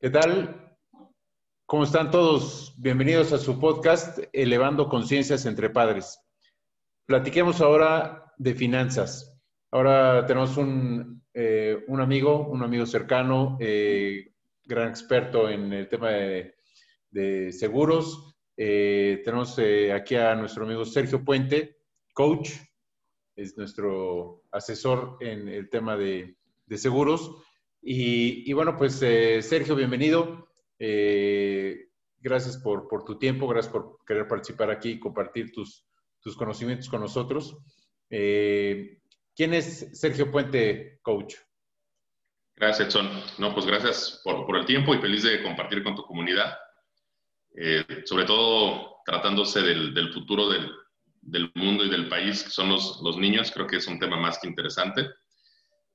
[0.00, 0.78] ¿Qué tal?
[1.66, 2.72] ¿Cómo están todos?
[2.78, 6.20] Bienvenidos a su podcast Elevando Conciencias entre Padres.
[7.04, 9.36] Platiquemos ahora de finanzas.
[9.72, 14.34] Ahora tenemos un, eh, un amigo, un amigo cercano, eh,
[14.64, 16.54] gran experto en el tema de,
[17.10, 18.36] de seguros.
[18.56, 19.58] Eh, tenemos
[19.92, 21.80] aquí a nuestro amigo Sergio Puente,
[22.14, 22.50] coach,
[23.34, 27.47] es nuestro asesor en el tema de, de seguros.
[27.80, 30.48] Y, bueno, pues eh, Sergio, bienvenido.
[30.78, 35.84] Eh, gracias por, tu tiempo, gracias por querer participar aquí y compartir tus,
[36.36, 37.56] conocimientos con nosotros.
[38.10, 39.00] Eh,
[39.34, 41.36] ¿Quién es Sergio Puente, coach?
[42.56, 43.08] Gracias, Edson.
[43.38, 46.58] No, pues gracias por, el tiempo y feliz de compartir con tu comunidad.
[48.04, 53.66] sobre todo tratándose del, futuro del, mundo y del país, que son los niños, creo
[53.66, 55.08] que es un tema más que interesante.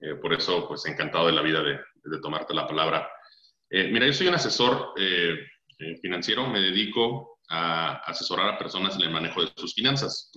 [0.04, 1.80] Eh, por eso, pues encantado de la vida de,
[2.22, 3.10] tomarte la palabra.
[3.70, 5.38] Eh, mira, yo soy un asesor eh,
[6.02, 10.32] financiero, me dedico a asesorar a personas en el manejo de sus finanzas,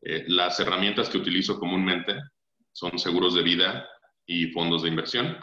[0.00, 2.14] las herramientas que utilizo comúnmente
[2.72, 3.88] son seguros de vida
[4.26, 5.38] y fondos de inversión.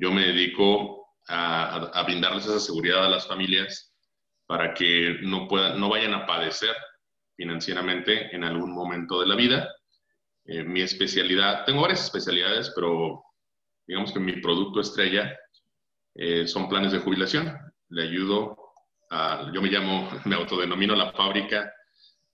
[0.00, 3.94] yo me dedico a, a, brindarles esa seguridad a las familias
[4.46, 6.74] para que no, puedan, no vayan a padecer
[7.36, 9.68] financieramente en algún momento de la vida
[10.50, 13.22] eh, mi especialidad, tengo varias especialidades, pero
[13.86, 15.38] digamos que mi producto estrella
[16.14, 17.54] eh, son planes de jubilación.
[17.90, 18.56] Le ayudo
[19.10, 21.70] a, yo me llamo, me autodenomino la fábrica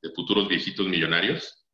[0.01, 1.67] de futuros viejitos millonarios.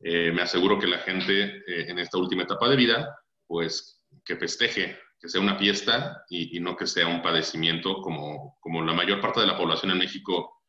[0.00, 3.16] Eh, me aseguro que la gente en esta última etapa de vida,
[3.46, 8.82] pues que festeje, que sea una fiesta y, no que sea un padecimiento como, como
[8.82, 10.62] la mayor parte de la población en México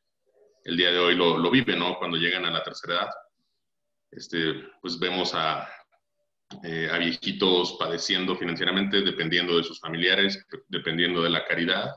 [0.64, 1.98] el día de hoy lo, lo vive, ¿no?
[1.98, 3.10] Cuando llegan a la tercera edad
[4.16, 5.68] este, pues vemos a,
[6.64, 11.92] eh, a viejitos padeciendo financieramente, dependiendo de sus familiares, dependiendo de la caridad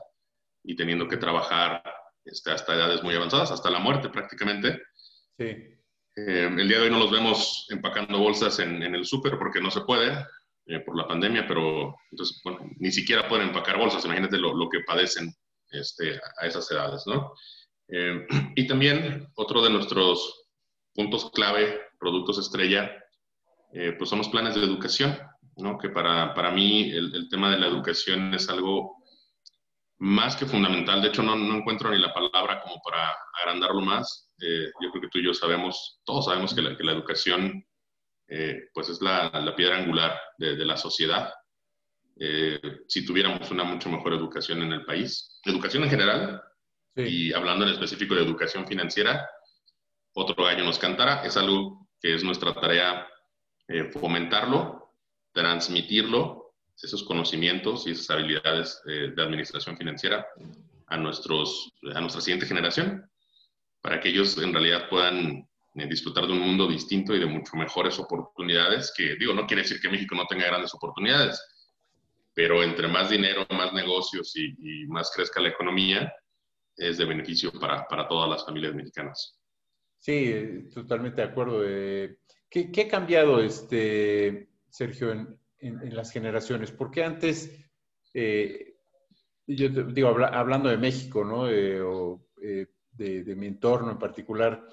[0.63, 1.83] y teniendo que trabajar
[2.25, 4.81] este, hasta edades muy avanzadas, hasta la muerte prácticamente.
[5.37, 5.45] Sí.
[5.45, 9.61] Eh, el día de hoy no los vemos empacando bolsas en, en el súper porque
[9.61, 10.11] no se puede
[10.65, 14.67] eh, por la pandemia, pero entonces, bueno, ni siquiera pueden empacar bolsas, imagínate lo, lo
[14.67, 15.33] que padecen
[15.71, 17.33] este, a esas edades, ¿no?
[18.55, 20.47] y también otro de nuestros
[20.93, 22.91] puntos clave productos estrella,
[23.73, 25.17] eh, pues son los planes de educación,
[25.57, 25.77] ¿no?
[25.77, 29.03] Que para, para mí el, el, tema de la educación es algo
[29.99, 31.01] más que fundamental.
[31.01, 34.31] De hecho, no, no encuentro ni la palabra como para agrandarlo más.
[34.41, 37.63] Eh, yo creo que tú y yo sabemos, todos sabemos que la, que la educación,
[38.27, 41.31] eh, pues es la, la, piedra angular de, de la sociedad.
[42.87, 46.41] si tuviéramos una mucho mejor educación en el país, educación en general,
[46.95, 47.03] sí.
[47.03, 49.29] y hablando en específico de educación financiera,
[50.13, 51.23] otro gallo nos cantará.
[51.23, 53.07] Es algo que es nuestra tarea
[53.67, 54.95] eh, fomentarlo,
[55.31, 60.25] transmitirlo, esos conocimientos y esas habilidades eh, de administración financiera
[60.87, 63.09] a, nuestros, a nuestra siguiente generación,
[63.81, 67.55] para que ellos en realidad puedan eh, disfrutar de un mundo distinto y de mucho
[67.57, 71.39] mejores oportunidades, que digo, no quiere decir que México no tenga grandes oportunidades,
[72.33, 76.13] pero entre más dinero, más negocios y, y más crezca la economía,
[76.77, 79.38] es de beneficio para, para todas las familias mexicanas.
[79.99, 81.61] Sí, totalmente de acuerdo.
[82.49, 86.71] ¿qué, ¿qué, ha cambiado, este, Sergio, en, en, las generaciones?
[86.71, 87.53] Porque antes,
[88.13, 88.77] eh,
[89.45, 91.49] yo digo, habla, hablando de México, ¿no?
[91.49, 94.65] Eh, o eh, de, mi entorno en particular,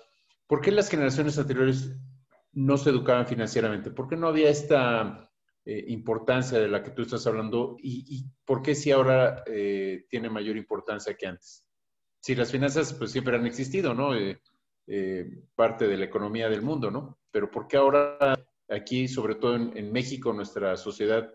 [0.47, 1.97] ¿por qué las generaciones anteriores
[2.53, 3.91] no se educaban financieramente?
[3.91, 5.23] ¿Por qué no había esta
[5.65, 7.77] importancia de la que tú estás hablando?
[7.81, 9.43] ¿Y, y por qué si ahora
[10.09, 11.65] tiene mayor importancia que antes?
[12.21, 14.13] Si las finanzas pues siempre han existido, ¿no?
[14.89, 17.19] Eh, parte de la economía del mundo, ¿no?
[17.33, 18.39] Pero ¿por qué ahora
[18.69, 21.29] aquí, sobre todo en, en México, nuestra sociedad,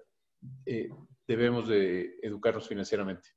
[0.66, 0.89] eh,
[1.28, 3.29] debemos de educarnos financieramente?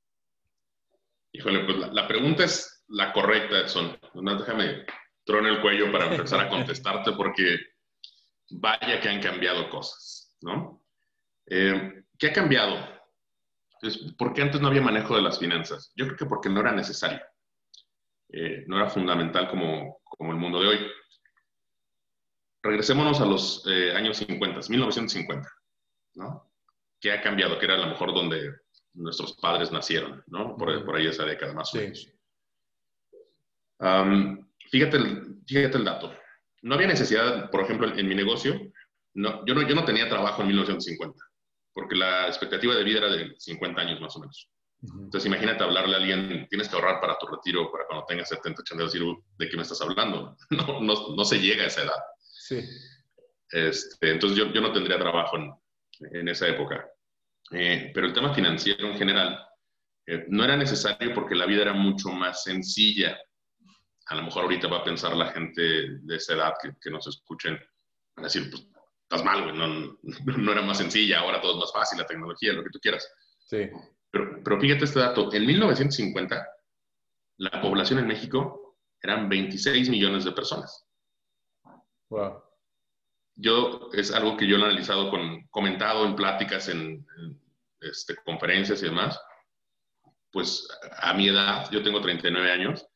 [1.33, 3.99] Híjole, pues la, pregunta es la correcta, Edson.
[4.15, 4.87] No, déjame
[5.25, 7.59] tronar el cuello para empezar a contestarte porque
[8.51, 10.85] vaya que han cambiado cosas, ¿no?
[11.47, 12.77] Eh, ¿Qué ha cambiado?
[14.17, 15.93] ¿Por qué antes no había manejo de las finanzas?
[15.97, 17.21] Yo creo que porque no era necesario.
[18.37, 20.79] Eh, no era fundamental como, como el mundo de hoy.
[22.65, 25.49] Regresémonos a los eh, años 50, 1950,
[26.15, 26.51] ¿no?
[27.01, 27.59] ¿Qué ha cambiado?
[27.59, 28.57] Que era a lo mejor donde
[28.95, 30.57] nuestros padres nacieron, ¿no?
[30.57, 32.01] Por, por ahí esa década más o menos.
[32.01, 32.13] Sí.
[33.79, 36.13] Um, fíjate, el, fíjate el dato.
[36.63, 38.59] No había necesidad, por ejemplo, en, en mi negocio,
[39.15, 41.25] no, yo, no, yo no tenía trabajo en 1950,
[41.73, 44.51] porque la expectativa de vida era de 50 años más o menos.
[44.87, 48.61] Entonces, imagínate hablarle a alguien, tienes que ahorrar para tu retiro, para cuando tengas 70,
[48.63, 49.03] 80 decir,
[49.39, 50.37] ¿de qué me estás hablando?
[50.51, 52.03] No, no, no se llega a esa edad.
[52.19, 52.65] Sí.
[53.51, 55.53] Este, entonces, yo, yo, no tendría trabajo en,
[56.13, 56.87] en esa época.
[57.51, 59.39] Eh, pero el tema financiero en general,
[60.07, 63.19] Eh, no era necesario porque la vida era mucho más sencilla.
[64.07, 67.07] A lo mejor ahorita va a pensar la gente de esa edad que, que nos
[67.07, 67.55] escuchen,
[68.15, 68.67] van a decir, pues
[69.05, 69.99] estás mal, güey, no,
[70.45, 73.11] no, era más sencilla, ahora todo es más fácil, la tecnología, lo que tú quieras.
[73.47, 73.71] Sí.
[74.15, 76.49] Pero, pero fíjate este dato, en 1950
[77.39, 80.87] la población en México eran 26 millones de personas.
[82.11, 82.45] Wow.
[83.35, 87.43] Yo, es algo que yo he analizado, con, comentado en pláticas, en, en
[87.81, 89.21] este, conferencias y demás,
[90.31, 90.69] pues
[90.99, 92.87] a mi edad, yo tengo 39 años,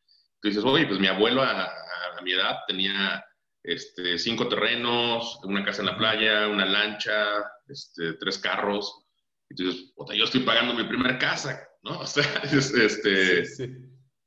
[0.40, 3.24] tú dices, oye, pues mi abuelo a, a, mi edad tenía
[3.64, 9.07] este, cinco terrenos, una casa en la playa, una lancha, este, tres carros.
[9.50, 12.00] Y tú dices, yo estoy pagando mi primera casa, ¿no?
[12.00, 13.76] O sea, este, sí, sí.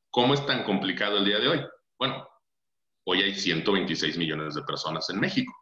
[0.09, 1.61] ¿cómo es tan complicado el día de hoy?
[1.97, 2.27] Bueno,
[3.05, 5.53] hoy hay 126 millones de personas en México.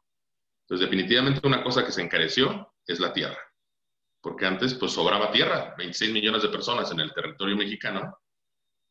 [0.63, 3.39] Entonces, definitivamente una cosa que se encareció es la tierra
[4.21, 8.17] porque antes pues sobraba tierra, 26 millones de personas en el territorio mexicano,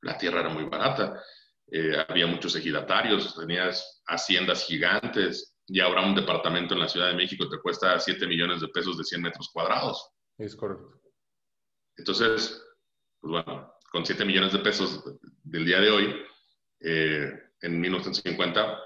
[0.02, 1.22] la tierra era muy barata,
[1.70, 7.16] eh, había muchos ejidatarios, tenías haciendas gigantes, y ahora un departamento en la Ciudad de
[7.16, 10.12] México te cuesta 7 millones de pesos de 100 metros cuadrados.
[10.38, 11.00] Es correcto.
[11.96, 12.64] Entonces,
[13.20, 15.04] pues bueno, con 7 millones de pesos
[15.42, 16.14] del día de hoy,
[16.80, 18.78] eh, en 1950,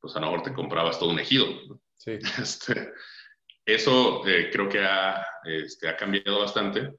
[0.00, 1.46] pues a lo mejor te comprabas todo un ejido.
[1.96, 2.18] Sí.
[2.40, 2.92] Este,
[3.66, 6.94] eso eh, creo que ha, este, ha cambiado bastante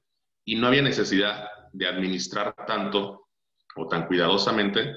[0.45, 3.29] y no había necesidad de administrar tanto
[3.75, 4.95] o tan cuidadosamente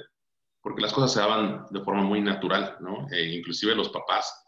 [0.61, 3.07] porque las cosas se daban de forma muy natural, ¿no?
[3.11, 4.45] E inclusive los papás.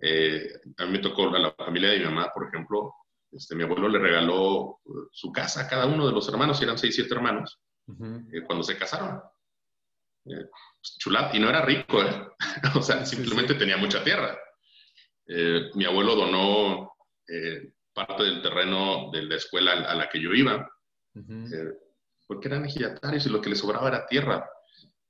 [0.00, 2.94] Eh, a mí me tocó a la familia de mi mamá, por ejemplo,
[3.34, 6.94] este, mi abuelo le regaló su casa a cada uno de los hermanos, eran seis,
[6.94, 8.28] siete hermanos, uh -huh.
[8.32, 9.20] eh, cuando se casaron.
[10.26, 10.46] Eh,
[10.98, 12.28] chulat, y no era rico, ¿eh?
[12.76, 14.38] o sea, simplemente tenía mucha tierra.
[15.26, 16.92] Eh, mi abuelo donó
[17.28, 20.56] eh, parte del terreno de la escuela a la que yo iba,
[21.14, 21.52] uh -huh.
[21.52, 21.78] eh,
[22.26, 24.48] porque eran ejidatarios y lo que les sobraba era tierra.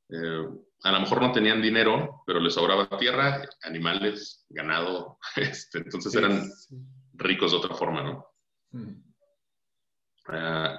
[0.09, 0.49] Eh,
[0.85, 6.19] a lo mejor no tenían dinero, pero les sobraba tierra, animales, ganado, este, entonces sí,
[6.19, 6.77] eran sí.
[7.15, 8.27] Ricos de otra forma, ¿no?
[8.73, 9.05] Uh,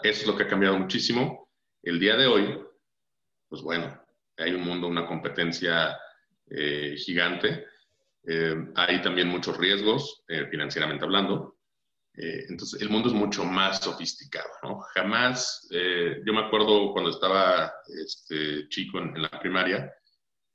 [0.04, 1.50] eso es lo que ha cambiado muchísimo.
[1.84, 2.60] El día de hoy,
[3.48, 4.02] pues bueno,
[4.38, 5.98] hay un mundo, una competencia
[6.50, 7.68] eh, gigante
[8.28, 11.54] eh, hay también muchos riesgos, eh, financieramente hablando.
[12.18, 14.80] Entonces, el mundo es mucho más sofisticado, ¿no?
[14.94, 19.94] Jamás, yo me acuerdo cuando estaba este, chico en, en, la primaria,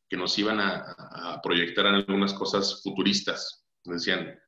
[0.09, 3.67] que nos iban a, a proyectar en algunas cosas futuristas.
[3.85, 4.41] Nos decían,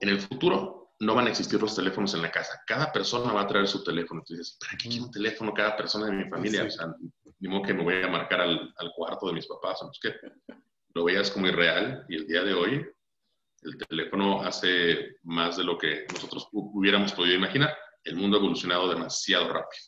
[0.00, 2.60] en el futuro no van a existir los teléfonos en la casa.
[2.66, 4.20] Cada persona va a traer su teléfono.
[4.20, 6.62] Entonces, ¿para qué quiero un teléfono cada persona de mi familia?
[6.62, 6.66] Sí.
[6.68, 6.94] O sea,
[7.38, 9.80] ni modo que me voy a marcar al, al cuarto de mis papás.
[9.82, 9.90] ¿no?
[10.00, 10.14] ¿Qué?
[10.96, 12.86] lo veías como irreal y el día de hoy
[13.62, 17.76] el teléfono hace más de lo que nosotros hubiéramos podido imaginar.
[18.02, 19.84] El mundo ha evolucionado demasiado rápido.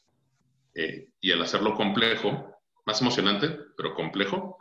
[0.74, 2.54] Eh, y al hacerlo complejo,
[2.84, 4.58] más emocionante, pero complejo,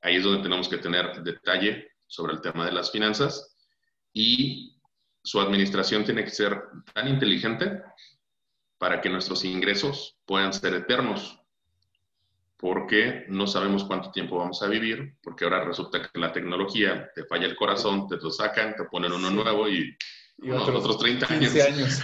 [0.00, 3.58] ahí es donde tenemos que tener detalle sobre el tema de las finanzas
[4.14, 4.79] y
[5.22, 6.62] su administración tiene que ser
[6.92, 7.82] tan inteligente
[8.78, 11.40] para que nuestros ingresos puedan ser eternos
[12.60, 17.24] porque no sabemos cuánto tiempo vamos a vivir, porque ahora resulta que la tecnología te
[17.24, 19.96] falla el corazón, te lo sacan, te ponen uno nuevo y,
[20.42, 21.54] y otros, otros 30 años.
[21.54, 22.02] años.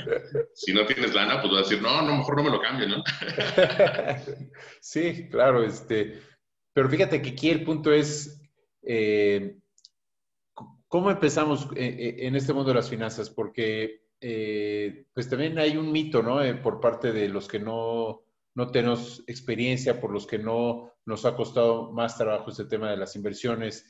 [0.54, 2.88] si no tienes lana, pues vas a decir, no, no, mejor no me lo cambio,
[2.88, 3.04] ¿no?
[4.80, 6.22] sí, claro, este,
[6.72, 8.40] pero fíjate que aquí el punto es,
[8.82, 9.58] eh,
[10.88, 13.30] ¿cómo empezamos en este mundo de las finanzas?
[13.30, 16.42] Porque eh, pues también hay un mito, ¿no?
[16.42, 18.24] Eh, por parte de los que no
[18.58, 22.96] no tenemos experiencia, por los que no nos ha costado más trabajo este tema de
[22.96, 23.86] las inversiones.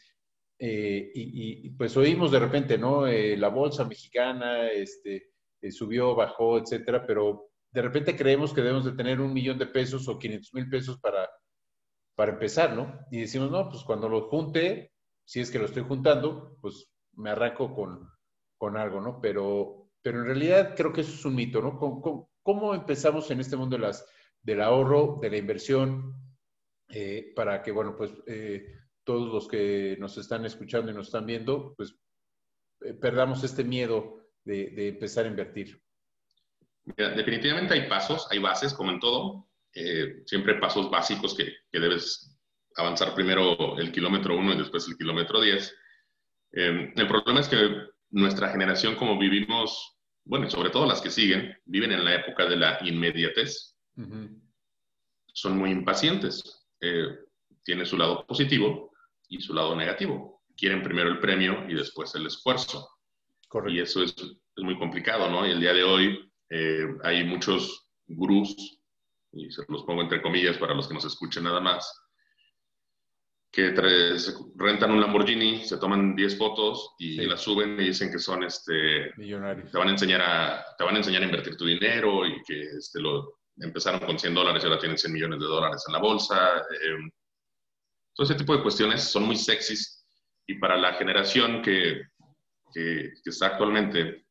[0.58, 3.06] Eh, y, y, pues oímos de repente, ¿no?
[3.06, 5.30] Eh, la bolsa mexicana este,
[5.62, 9.68] eh, subió, bajó, etcétera, pero de repente creemos que debemos de tener un millón de
[9.68, 11.30] pesos o 500 mil pesos para,
[12.14, 13.06] para empezar, ¿no?
[13.10, 14.92] Y decimos, no, pues cuando lo junte,
[15.28, 18.10] si es que lo estoy juntando, pues me arranco con,
[18.56, 19.20] con algo, ¿no?
[19.20, 21.78] Pero, pero en realidad creo que eso es un mito, ¿no?
[21.78, 24.06] ¿Cómo, cómo, empezamos en este mundo de las
[24.40, 26.14] del ahorro, de la inversión,
[26.88, 31.26] eh, para que, bueno, pues eh, todos los que nos están escuchando y nos están
[31.26, 31.94] viendo, pues
[32.80, 35.78] eh, perdamos este miedo de, de, empezar a invertir.
[36.96, 39.50] Definitivamente hay pasos, hay bases, como en todo,
[40.24, 42.37] siempre pasos básicos que, que, debes
[42.78, 45.74] avanzar primero el kilómetro uno y después el kilómetro diez.
[46.52, 51.92] el problema es que nuestra generación, como vivimos, bueno, sobre todo las que siguen, viven
[51.92, 54.40] en la época de la inmediatez Uh -huh.
[55.32, 56.66] Son muy impacientes.
[56.80, 57.08] Eh,
[57.64, 58.92] tiene su lado positivo
[59.28, 60.42] y su lado negativo.
[60.56, 62.88] Quieren primero el premio y después el esfuerzo.
[63.48, 63.74] Correcto.
[63.74, 65.46] Y eso es, es, muy complicado, ¿no?
[65.46, 68.80] Y el día de hoy eh, hay muchos gurús,
[69.32, 71.84] y se los pongo entre comillas para los que nos escuchen nada más,
[73.50, 73.74] que
[74.56, 79.12] rentan un Lamborghini, se toman 10 fotos y las suben y dicen que son este
[79.16, 79.72] millonarios.
[79.72, 82.60] Te van a enseñar a te van a enseñar a invertir tu dinero y que
[82.60, 85.98] este, lo empezaron con 100 dólares y ahora tienen 100 millones de dólares en la
[85.98, 86.58] bolsa.
[86.58, 87.10] Eh,
[88.14, 90.06] todo ese tipo de cuestiones son muy sexys
[90.46, 92.02] y para la generación que,
[92.72, 94.26] que, que está actualmente,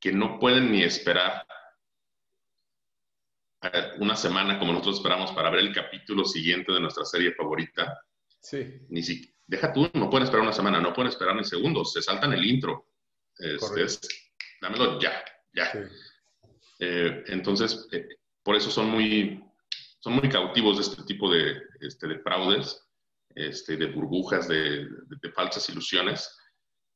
[0.00, 1.46] que no pueden ni esperar
[3.98, 7.98] una semana como nosotros esperamos para ver el capítulo siguiente de nuestra serie favorita,
[8.48, 8.64] Sí.
[8.90, 12.00] Ni si, deja tú, no pueden esperar una semana, no pueden esperar ni segundos, se
[12.00, 12.90] saltan el intro.
[13.38, 14.00] Es,
[14.62, 15.72] dámelo ya, ya.
[16.78, 18.06] Eh, entonces, eh,
[18.44, 19.42] por eso son muy,
[19.98, 22.80] son muy cautivos de este tipo de, este, de fraudes,
[23.34, 24.86] este, de burbujas, de,
[25.34, 26.30] falsas ilusiones.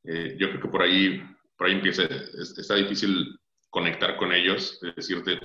[0.05, 1.21] Eh, yo creo que por ahí,
[1.59, 3.37] por ahí empieza, está difícil
[3.71, 5.41] conectar con ellos, decirte,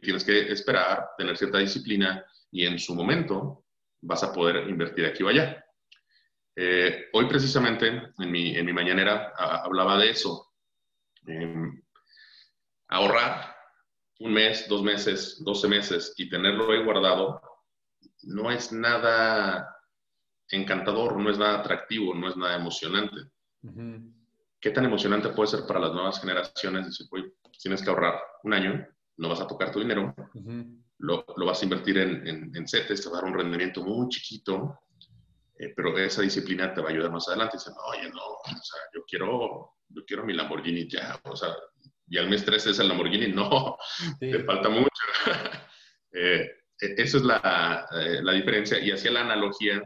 [0.00, 3.66] tienes que esperar, tener cierta disciplina y en su momento
[4.02, 5.64] vas a poder invertir aquí o allá.
[6.54, 10.52] Eh, hoy precisamente en mi, en mi mañanera hablaba de eso.
[11.26, 11.82] Em,
[12.88, 13.56] ahorrar
[14.20, 17.40] un mes, dos meses, doce meses y tenerlo ahí guardado
[18.24, 19.76] no es nada
[20.48, 23.16] encantador, no es nada atractivo, no es nada emocionante.
[24.60, 26.86] ¿Qué tan emocionante puede ser para las nuevas generaciones?
[26.86, 27.06] Decir,
[27.60, 30.14] tienes que ahorrar un año, no vas a tocar tu dinero,
[31.02, 34.78] lo, vas a invertir en, en, CETES, te va a dar un rendimiento muy chiquito,
[35.58, 37.56] eh, pero esa disciplina te va a ayudar más adelante.
[37.56, 41.54] Dicen, oye, no, o sea, yo quiero, yo quiero mi Lamborghini ya, o sea,
[42.06, 43.76] y al mes 3 es el Lamborghini, no,
[44.20, 44.90] te falta mucho.
[46.12, 49.82] eh, e, esa es la, eh, la, diferencia y hacía la analogía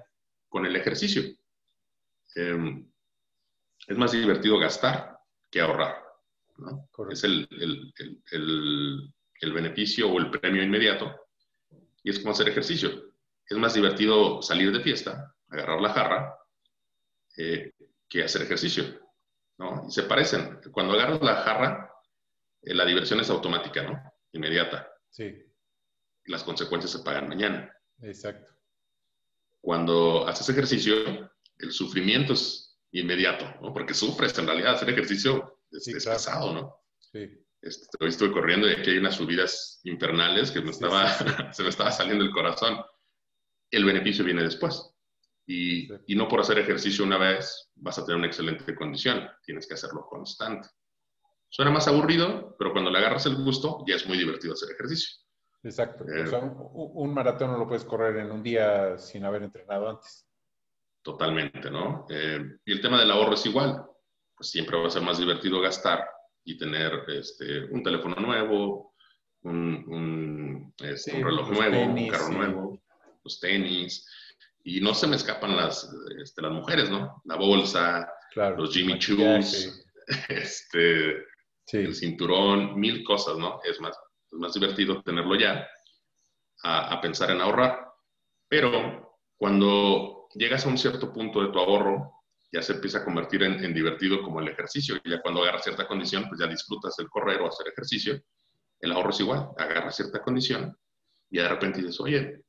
[0.48, 1.22] con el ejercicio.
[2.34, 2.86] Em,
[3.86, 5.18] es más divertido gastar
[5.50, 6.02] que ahorrar.
[6.58, 6.88] ¿no?
[7.10, 7.92] Es el, el,
[8.32, 11.26] el, el beneficio o el premio inmediato
[12.06, 13.12] y es como hacer ejercicio.
[13.48, 16.38] Es más divertido salir de fiesta, agarrar la jarra,
[17.36, 17.72] eh,
[18.08, 18.84] que hacer ejercicio.
[19.58, 19.84] ¿no?
[19.88, 20.60] Y se parecen.
[20.70, 21.92] Cuando agarras la jarra,
[22.62, 24.00] eh, la diversión es automática, ¿no?
[24.32, 24.88] Inmediata.
[25.10, 25.24] Sí.
[26.24, 27.72] Y las consecuencias se pagan mañana.
[28.02, 28.52] Exacto.
[29.60, 30.94] Cuando haces ejercicio,
[31.58, 33.72] el sufrimiento es inmediato, ¿no?
[33.72, 36.84] Porque sufres, en realidad hacer ejercicio es, pesado, ¿no?
[37.00, 37.44] Sí.
[38.00, 41.08] Hoy estoy corriendo y aquí hay unas subidas infernales que me estaba,
[41.52, 42.78] se me estaba saliendo el corazón.
[43.70, 44.92] El beneficio viene después.
[45.48, 49.28] Y, y, no por hacer ejercicio una vez vas a tener una excelente condición.
[49.44, 50.68] Tienes que hacerlo constante.
[51.48, 55.16] Suena más aburrido, pero cuando le agarras el gusto, ya es muy divertido hacer ejercicio.
[55.62, 56.04] Exacto.
[56.04, 59.88] o eh, sea, un, maratón no lo puedes correr en un día sin haber entrenado
[59.88, 60.26] antes.
[61.02, 62.06] Totalmente, ¿no?
[62.10, 63.84] Eh, y el tema del ahorro es igual.
[64.36, 66.04] Pues siempre va a ser más divertido gastar
[66.46, 68.94] y tener este, un teléfono nuevo,
[69.42, 72.82] un, un, este, reloj nuevo, un carro nuevo,
[73.24, 74.08] los tenis.
[74.62, 77.20] Y no se me escapan las, este, las mujeres, ¿no?
[77.24, 78.08] La bolsa,
[78.56, 79.84] los Jimmy Choos,
[80.28, 81.24] este,
[81.72, 83.60] el cinturón, mil cosas, ¿no?
[83.64, 83.98] Es más,
[84.30, 85.68] es más divertido tenerlo ya
[86.62, 87.88] a, a pensar en ahorrar.
[88.48, 92.15] Pero cuando llegas a un cierto punto de tu ahorro,
[92.52, 94.96] ya se empieza a convertir en, divertido como el ejercicio.
[95.04, 98.20] Y ya cuando agarras cierta condición, pues ya disfrutas el correr o hacer ejercicio.
[98.80, 100.76] El ahorro es igual, agarras cierta condición
[101.30, 102.44] y de repente dices, oye,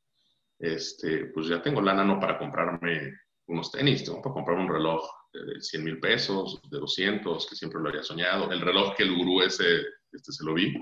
[0.60, 3.14] este, pues ya tengo lana no para comprarme
[3.48, 7.82] unos tenis, tengo para comprar un reloj de 100 mil pesos, de 200, que siempre
[7.82, 10.74] lo había soñado, el reloj que el gurú ese, este se lo vi,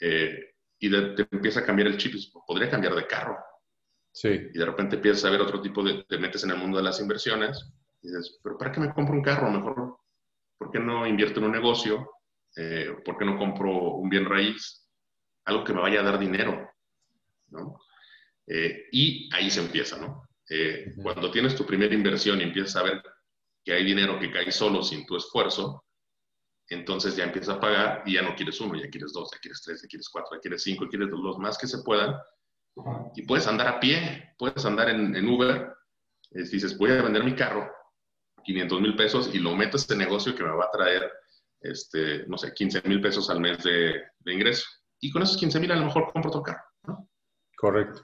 [0.00, 2.14] eh, y te empieza a cambiar el chip,
[2.46, 3.36] podría cambiar de carro.
[4.12, 4.28] Sí.
[4.28, 6.84] Y de repente empiezas a ver otro tipo de, te metes en el mundo de
[6.84, 7.72] las inversiones
[8.02, 9.50] y dices, pero ¿para qué me compro un carro?
[9.50, 9.98] Mejor,
[10.58, 12.10] ¿por qué no invierto en un negocio?
[12.56, 14.88] Eh, ¿Por qué no compro un bien raíz?
[15.44, 16.68] Algo que me vaya a dar dinero,
[17.48, 17.78] ¿no?
[18.46, 20.28] Eh, y ahí se empieza, ¿no?
[20.48, 23.02] Eh, cuando tienes tu primera inversión y empiezas a ver
[23.64, 25.84] que hay dinero que cae solo sin tu esfuerzo,
[26.68, 29.62] entonces ya empiezas a pagar y ya no quieres uno, ya quieres dos, ya quieres
[29.62, 32.16] tres, ya quieres cuatro, ya quieres cinco, ya quieres los más que se puedan.
[33.14, 35.72] Y puedes andar a pie, puedes andar en, en Uber,
[36.30, 37.70] dices, voy a vender mi carro
[38.44, 41.10] 500 mil pesos y lo meto a este negocio que me va a traer,
[41.60, 44.66] este, no sé, 15 mil pesos al mes de, ingreso.
[45.00, 46.62] Y con esos 15 mil a lo mejor compro otro carro.
[46.86, 47.08] ¿no?
[47.56, 48.02] Correcto.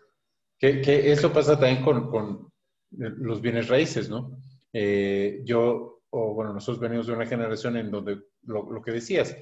[0.59, 2.50] Que, eso pasa también con,
[2.90, 4.40] los bienes raíces, ¿no?
[4.73, 9.37] Eh, yo, o bueno, nosotros venimos de una generación en donde lo, lo que decías,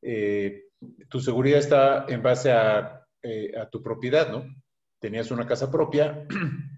[0.00, 0.64] eh,
[1.08, 4.44] tu seguridad está en base a, eh, a tu propiedad, ¿no?
[5.00, 6.26] Tenías una casa propia,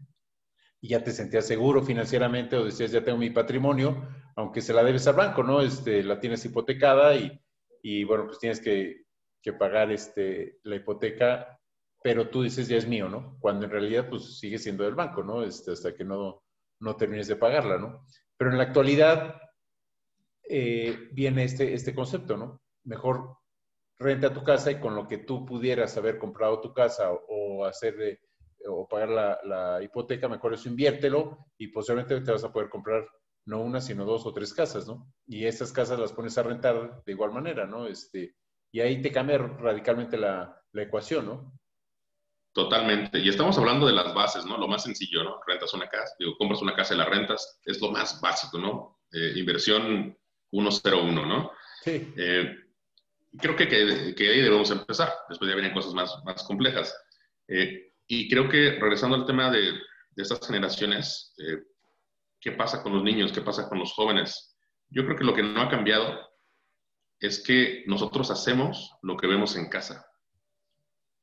[0.80, 4.84] y ya te sentías seguro financieramente o decías, ya tengo mi patrimonio, aunque se la
[4.84, 5.60] debes al banco, ¿no?
[5.60, 7.40] Este, la tienes hipotecada y,
[7.82, 9.06] y bueno, pues tienes que,
[9.42, 11.58] que pagar este, la hipoteca,
[12.02, 13.36] pero tú dices ya es mío, ¿no?
[13.40, 15.42] Cuando en realidad pues sigue siendo del banco, ¿no?
[15.42, 16.42] Este, hasta que no,
[16.80, 18.04] no termines de pagarla, ¿no?
[18.36, 19.40] Pero en la actualidad
[20.48, 22.60] eh, viene este, este concepto, ¿no?
[22.84, 23.38] Mejor
[23.98, 28.20] renta tu casa y con lo que tú pudieras haber comprado tu casa o, hacer
[28.68, 33.06] o pagar la, la, hipoteca, mejor eso inviértelo y posiblemente te vas a poder comprar
[33.46, 35.12] no una, sino dos o tres casas, ¿no?
[35.26, 37.86] Y esas casas las pones a rentar de igual manera, ¿no?
[37.86, 38.34] Este,
[38.72, 41.52] y ahí te cambia radicalmente la, la ecuación, ¿no?
[42.52, 43.18] Totalmente.
[43.18, 44.56] Y estamos hablando de las bases, ¿no?
[44.56, 45.40] Lo más sencillo, ¿no?
[45.46, 49.00] Rentas una casa, digo, compras una casa y la rentas, es lo más básico, ¿no?
[49.12, 50.16] Eh, inversión
[50.50, 51.52] 101, ¿no?
[51.84, 52.12] Sí.
[52.16, 52.56] Eh,
[53.38, 55.12] creo que, que, que, ahí debemos empezar.
[55.28, 56.96] Después ya vienen cosas más, más complejas.
[57.48, 59.72] Eh, y creo que regresando al tema de,
[60.16, 61.58] estas generaciones, eh,
[62.40, 63.32] ¿qué pasa con los niños?
[63.32, 64.56] ¿Qué pasa con los jóvenes?
[64.88, 66.18] Yo creo que lo que no ha cambiado
[67.20, 70.06] es que nosotros hacemos lo que vemos en casa.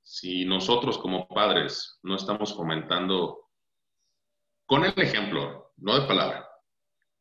[0.04, 3.50] Si nosotros como padres no estamos fomentando
[4.66, 6.48] con el ejemplo, no de palabra,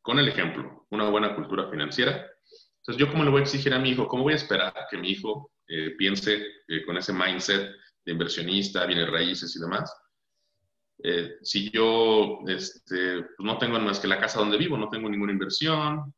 [0.01, 2.29] con el ejemplo, una buena cultura financiera,
[2.77, 4.97] entonces yo cómo le voy a exigir a mi hijo, cómo voy a esperar que
[4.97, 7.71] mi hijo eh, piense eh, con ese mindset
[8.05, 9.93] de inversionista, bienes raíces y demás,
[11.03, 15.09] eh, si yo este, pues no tengo más que la casa donde vivo, no tengo
[15.09, 16.13] ninguna inversión,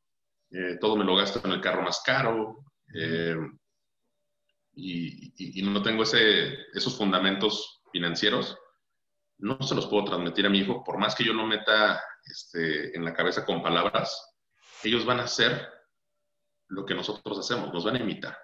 [0.80, 2.64] todo me lo gasto en el carro más caro,
[4.76, 8.58] y, no tengo ese, esos fundamentos financieros,
[9.38, 12.96] no se los puedo transmitir a mi hijo, por más que yo lo meta este,
[12.96, 14.36] en la cabeza con palabras,
[14.84, 15.68] ellos van a hacer
[16.68, 18.38] lo que nosotros hacemos, nos van a imitar,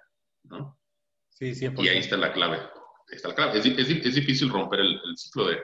[0.44, 0.78] ¿no?
[1.28, 2.60] Sí, Y ahí está la clave.
[3.16, 3.58] Está la clave.
[3.58, 5.60] Es, es, difícil romper el, ciclo de,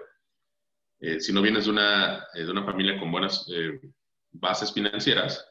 [1.00, 3.80] eh, si no vienes de una, eh, de una familia con buenas eh,
[4.32, 5.46] bases financieras,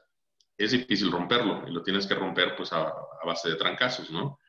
[0.58, 4.40] es difícil romperlo y lo tienes que romper pues a, a base de trancazos, ¿no?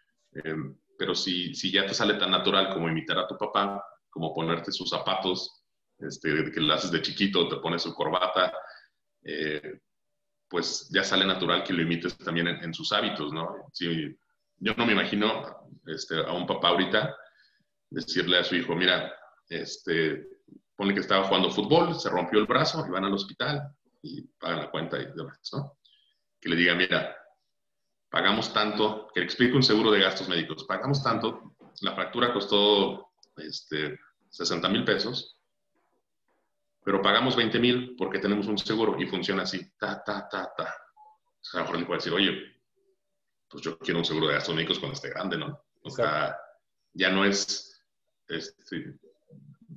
[0.98, 4.72] pero si, si ya te sale tan natural como imitar a tu papá, como ponerte
[4.72, 5.64] sus zapatos,
[5.98, 8.52] este, que lo haces de chiquito, te pones su corbata,
[9.22, 9.80] eh,
[10.48, 13.66] pues ya sale natural que lo imites también en, sus hábitos, ¿no?
[14.60, 17.16] yo no me imagino este, a un papá ahorita
[17.90, 19.12] decirle a su hijo, mira,
[19.48, 20.26] este,
[20.76, 24.60] pone que estaba jugando fútbol, se rompió el brazo y van al hospital y pagan
[24.60, 25.78] la cuenta y demás, ¿no?
[26.40, 27.16] Que le diga, mira,
[28.10, 33.10] pagamos tanto, que le explique un seguro de gastos médicos, pagamos tanto, la fractura costó
[33.36, 33.98] este,
[34.30, 35.38] 60 mil pesos,
[36.84, 40.74] pero pagamos 20 mil porque tenemos un seguro y funciona así, ta, ta, ta, ta.
[41.40, 42.58] O sea, a lo mejor le puede decir, oye,
[43.48, 45.60] pues yo quiero un seguro de gastos médicos cuando esté grande, ¿no?
[45.82, 46.36] O sea,
[46.92, 47.67] ya no es,
[48.28, 48.94] este,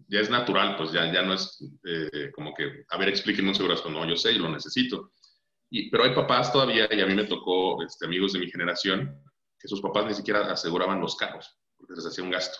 [0.07, 3.67] ya es natural, pues ya, ya no es eh, como que, a ver, explíquenme un
[3.67, 5.13] gastos, no, yo sé y lo necesito.
[5.69, 9.17] Y, pero hay papás todavía, y a mí me tocó este, amigos de mi generación,
[9.57, 12.57] que sus papás ni siquiera aseguraban los carros, porque les hacía un gasto.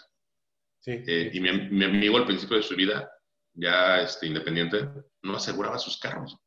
[0.79, 3.11] Sí, eh, Y mi, mi, amigo al principio de su vida
[3.53, 4.87] ya este, independiente,
[5.23, 6.37] no aseguraba sus carros.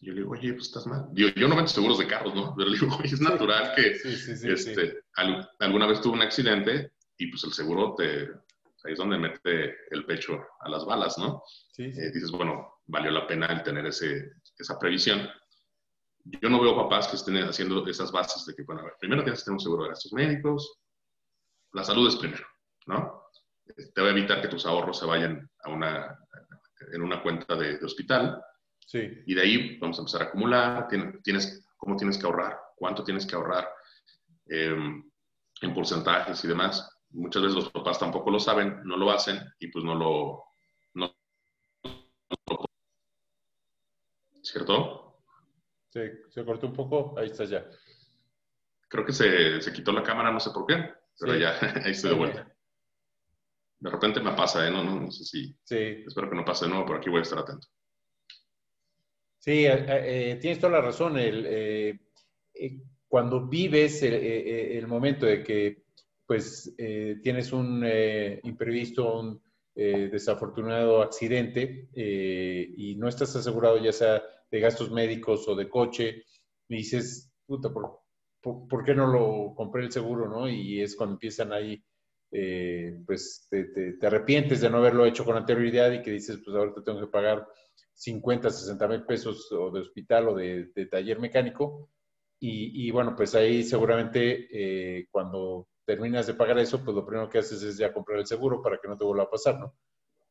[0.00, 1.06] Yo le digo, oye, pues estás mal.
[1.12, 2.54] Yo, yo no vendo seguros de carros, ¿no?
[2.56, 3.96] Pero le digo, oye, es natural que
[4.52, 5.02] este,
[5.58, 8.28] alguna vez tuvo un accidente y pues el seguro te,
[8.84, 11.42] ahí es donde mete el pecho a las balas, ¿no?
[11.78, 15.28] Eh, dices, bueno, valió la pena el tener ese, esa previsión.
[16.24, 19.22] Yo no veo papás que estén haciendo esas bases de que, bueno, a ver, primero
[19.22, 20.78] tienes que tener un seguro de gastos médicos,
[21.72, 22.46] la salud es primero,
[22.86, 23.24] ¿no?
[23.94, 26.18] te va a evitar que tus ahorros se vayan a una,
[26.92, 28.42] en una cuenta de, hospital.
[28.78, 29.22] Sí.
[29.26, 30.88] Y de ahí vamos a empezar a acumular.
[31.22, 32.58] Tienes, ¿Cómo tienes que ahorrar?
[32.76, 33.68] ¿Cuánto tienes que ahorrar?
[34.46, 35.10] Em,
[35.62, 36.88] en porcentajes y demás.
[37.14, 40.44] Muchas veces los papás tampoco lo saben, no lo hacen y pues no lo...
[40.94, 41.14] No,
[44.42, 45.22] ¿Cierto?
[45.90, 47.64] Sí, se cortó un poco, ahí está ya.
[48.88, 52.10] Creo que se, se quitó la cámara, no sé por qué, pero ya ahí estoy
[52.10, 52.54] de vuelta.
[53.78, 54.70] De repente me pasa, ¿eh?
[54.70, 55.56] No, no, no sé si.
[55.62, 56.04] Sí.
[56.06, 57.68] Espero que no pase de nuevo, pero aquí voy a estar atento.
[59.38, 61.18] Sí, eh, eh, tienes toda la razón.
[61.18, 62.00] El,
[63.06, 65.83] cuando vives el, momento de que
[66.26, 66.74] pues
[67.22, 67.86] tienes un
[68.42, 69.42] imprevisto, un
[69.74, 76.24] desafortunado accidente y no estás asegurado ya sea de gastos médicos o de coche,
[76.68, 78.00] y dices, puta, ¿por,
[78.40, 80.28] por qué no lo compré el seguro?
[80.28, 80.48] ¿no?
[80.48, 81.84] Y es cuando empiezan ahí
[82.36, 86.82] eh, pues te, arrepientes de no haberlo hecho con anterioridad y que dices, pues ahorita
[86.82, 87.46] tengo que pagar
[87.92, 91.90] 50, 60 mil pesos o de hospital o de, taller mecánico.
[92.46, 97.38] Y, bueno, pues ahí seguramente eh, cuando terminas de pagar eso, pues lo primero que
[97.38, 99.74] haces es ya comprar el seguro para que no te vuelva a pasar, ¿no?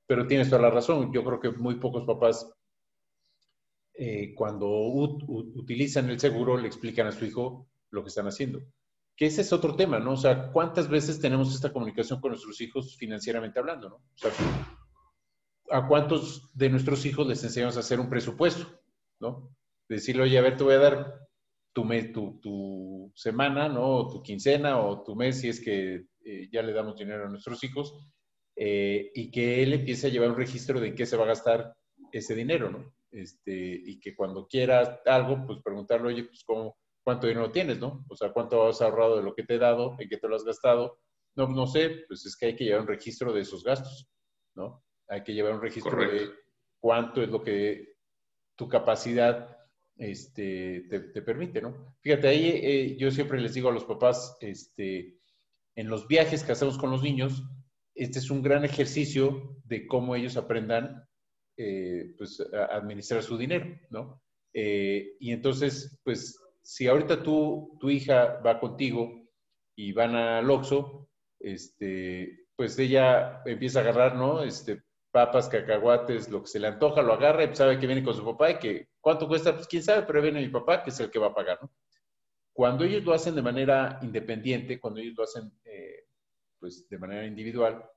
[0.06, 1.12] Pero tienes toda la razón.
[1.14, 2.52] Yo creo que muy pocos papás,
[3.94, 8.62] eh, cuando utilizan el seguro, le explican a su hijo lo que están haciendo.
[9.16, 10.14] que ese es otro tema, ¿no?
[10.14, 13.96] O sea, ¿cuántas veces tenemos esta comunicación con nuestros hijos financieramente hablando, ¿no?
[13.98, 14.32] O sea,
[15.70, 18.66] ¿a cuántos de nuestros hijos les enseñamos a hacer un presupuesto,
[19.20, 19.56] ¿no?
[19.88, 21.23] Decirle, oye, a ver, te voy a dar
[21.74, 21.84] tu,
[22.14, 23.98] tu, tu semana, ¿no?
[23.98, 27.30] O tu quincena o tu mes, si es que eh, ya le damos dinero a
[27.30, 28.08] nuestros hijos,
[28.56, 31.28] eh, y que él empiece a llevar un registro de en qué se va a
[31.28, 31.76] gastar
[32.12, 32.94] ese dinero, ¿no?
[33.12, 38.06] Este, y que cuando quiera algo, pues preguntarle, oye, pues cómo, cuánto dinero tienes, ¿no?
[38.10, 40.36] O sea, cuánto has ahorrado de lo que te he dado, en qué te lo
[40.36, 41.00] has gastado.
[41.36, 44.08] No, no sé, pues es que hay que llevar un registro de esos gastos,
[44.56, 44.84] ¿no?
[45.08, 46.30] Hay que llevar un registro de
[46.80, 47.96] cuánto es lo que
[48.56, 49.58] tu capacidad
[49.98, 51.96] este, te, permite, ¿no?
[52.02, 55.20] Fíjate, ahí eh, yo siempre les digo a los papás, este,
[55.76, 57.44] en los viajes que hacemos con los niños,
[57.96, 61.08] este es un gran ejercicio de cómo ellos aprendan
[61.58, 64.22] eh, pues, a administrar su dinero, ¿no?
[64.54, 69.28] Eh, y entonces, pues si ahorita tú, tu hija va contigo
[69.76, 74.44] y van al Oxxo, este, pues ella empieza a agarrar, ¿no?
[74.44, 74.82] Este,
[75.14, 78.26] papas, cacahuates, lo que se le antoja, lo agarra y sabe que viene con su
[78.26, 81.12] papá y que cuánto cuesta, pues quién sabe, pero viene mi papá, que es el
[81.12, 81.72] que va a pagar, ¿no?
[82.52, 86.08] Cuando ellos lo hacen de manera independiente, cuando ellos lo hacen eh,
[86.60, 87.88] pues de manera individual,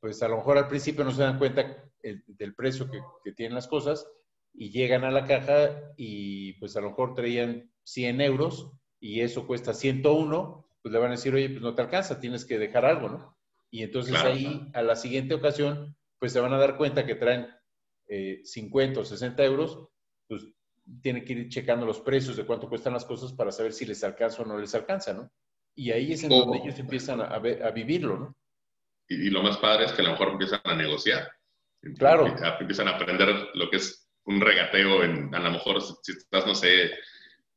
[0.00, 3.54] pues a lo mejor al principio no se dan cuenta del precio que, que tienen
[3.54, 4.06] las cosas,
[4.58, 9.46] y llegan a la caja y pues a lo mejor traían 100 euros y eso
[9.46, 12.86] cuesta 101, pues le van a decir, oye, pues no te alcanza, tienes que dejar
[12.86, 13.35] algo, ¿no?
[13.70, 17.48] Y entonces ahí a la siguiente ocasión, pues se van a dar cuenta que traen
[18.08, 19.88] 50 eh, o 60 euros,
[20.28, 20.46] pues
[21.02, 24.02] tienen que ir checando los precios de cuánto cuestan las cosas para saber si les
[24.04, 25.30] alcanza o no les alcanza, ¿no?
[25.74, 28.36] Y ahí es en donde ellos empiezan a, a, vivirlo, ¿no?
[29.08, 31.28] Y, y, lo más padre es que a lo mejor empiezan a negociar.
[31.98, 32.26] Claro.
[32.60, 36.54] Empiezan a aprender lo que es un regateo en, a lo mejor si estás, no
[36.54, 36.90] sé,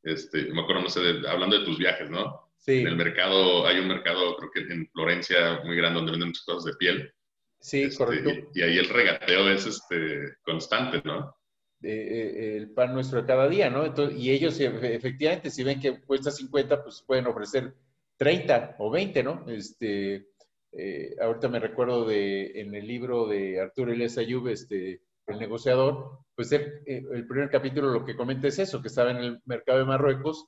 [0.02, 2.49] este, me acuerdo, no sé, hablando de tus viajes, ¿no?
[2.60, 2.80] Sí.
[2.80, 6.44] En el mercado, hay un mercado, creo que en Florencia, muy grande, donde venden muchas
[6.44, 7.12] cosas de piel.
[7.58, 8.30] Sí, este, correcto.
[8.54, 11.34] Y, ahí el regateo es este, constante, ¿no?
[11.82, 13.86] Eh, el pan nuestro de cada día, ¿no?
[13.86, 17.74] Entonces, y ellos efectivamente, si ven que cuesta 50, pues pueden ofrecer
[18.18, 19.46] 30 o 20, ¿no?
[19.48, 20.26] Este,
[20.72, 26.18] eh, ahorita me recuerdo de, en el libro de Arturo Elias Ayub, este, el negociador,
[26.34, 29.78] pues eh, el primer capítulo lo que comenta es eso, que estaba en el mercado
[29.78, 30.46] de Marruecos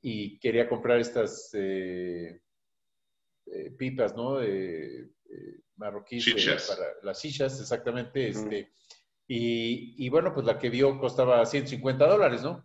[0.00, 2.40] y quería comprar estas eh,
[3.46, 4.36] eh, pipas, ¿no?
[4.36, 5.10] De,
[5.76, 6.24] marroquíes
[6.68, 8.28] para las sillas, exactamente.
[8.28, 8.72] este,
[9.28, 12.64] y, bueno, pues la que vio costaba 150 dólares, ¿no?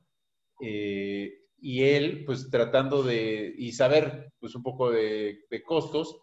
[1.64, 6.22] y él, pues tratando de, y saber, pues un poco de, de costos,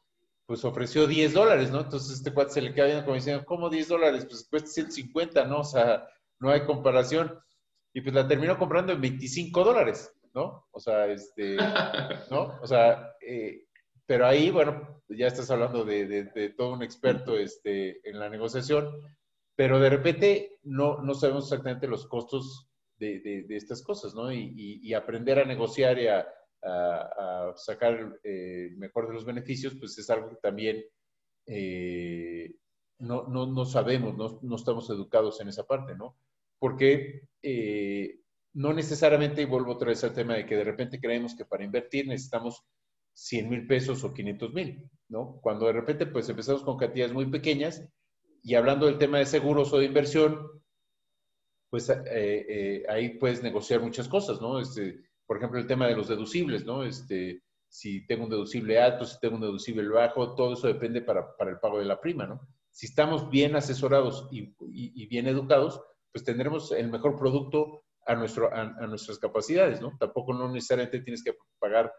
[0.48, 1.82] pues ofreció 10 dólares, ¿no?
[1.82, 4.24] Entonces este cuate se le queda viendo como diciendo, ¿cómo 10 dólares?
[4.24, 5.60] Pues cuesta 150, ¿no?
[5.60, 6.08] O sea,
[6.40, 7.38] no hay comparación.
[7.92, 10.66] Y pues la terminó comprando en 25 dólares, ¿no?
[10.70, 11.56] O sea, este,
[12.30, 12.58] ¿no?
[12.62, 13.66] O sea, eh,
[14.06, 18.90] pero ahí, bueno, ya estás hablando de, todo un experto este, en la negociación,
[19.54, 24.32] pero de repente no, no sabemos exactamente los costos de, estas cosas, ¿no?
[24.32, 26.26] y aprender a negociar y a,
[26.62, 30.84] a, sacar eh, mejor de los beneficios, pues es algo que también
[31.46, 32.54] eh,
[32.98, 36.16] no, no, no, sabemos, no, no, estamos educados en esa parte, ¿no?
[36.58, 38.20] Porque eh,
[38.54, 41.64] no necesariamente, y vuelvo otra vez al tema de que de repente creemos que para
[41.64, 42.64] invertir necesitamos
[43.14, 45.38] 100 mil pesos o 500 mil, ¿no?
[45.40, 47.84] Cuando de repente pues empezamos con cantidades muy pequeñas
[48.42, 50.48] y hablando del tema de seguros o de inversión,
[51.70, 51.90] pues
[52.88, 54.60] ahí puedes negociar muchas cosas, ¿no?
[54.60, 56.84] Este, por ejemplo, el tema de los deducibles, ¿no?
[56.84, 61.36] Este, si tengo un deducible alto, si tengo un deducible bajo, todo eso depende para,
[61.36, 62.40] para el pago de la prima, ¿no?
[62.70, 65.82] Si estamos bien asesorados y, bien educados,
[66.12, 69.96] pues tendremos el mejor producto a, nuestro, a, nuestras capacidades, ¿no?
[69.98, 71.92] Tampoco no necesariamente tienes que pagar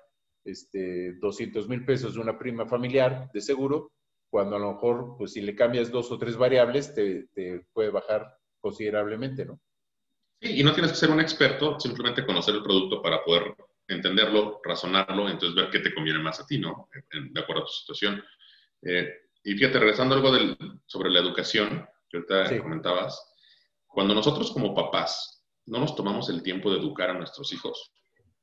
[0.44, 3.92] este, 200 mil pesos de una prima familiar de seguro,
[4.32, 7.90] cuando a lo mejor, pues si le cambias dos o tres variables, te, te puede
[7.90, 8.28] bajar
[8.60, 9.60] considerablemente, ¿no?
[10.42, 13.54] y no tienes que ser un experto, simplemente conocer el producto para poder
[13.88, 16.88] entenderlo, razonarlo, entonces ver qué te conviene más a ti, ¿no?
[17.12, 18.24] De acuerdo a tu situación.
[18.82, 19.10] Eh,
[19.44, 23.22] y fíjate, regresando algo del, sobre la educación, que ahorita comentabas,
[23.88, 25.39] cuando nosotros como papás
[25.70, 27.92] no nos tomamos el tiempo de educar a nuestros hijos,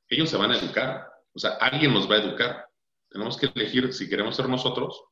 [0.09, 2.67] ellos se van a educar, o sea, alguien nos va a educar.
[3.09, 5.03] Tenemos que elegir si queremos ser nosotros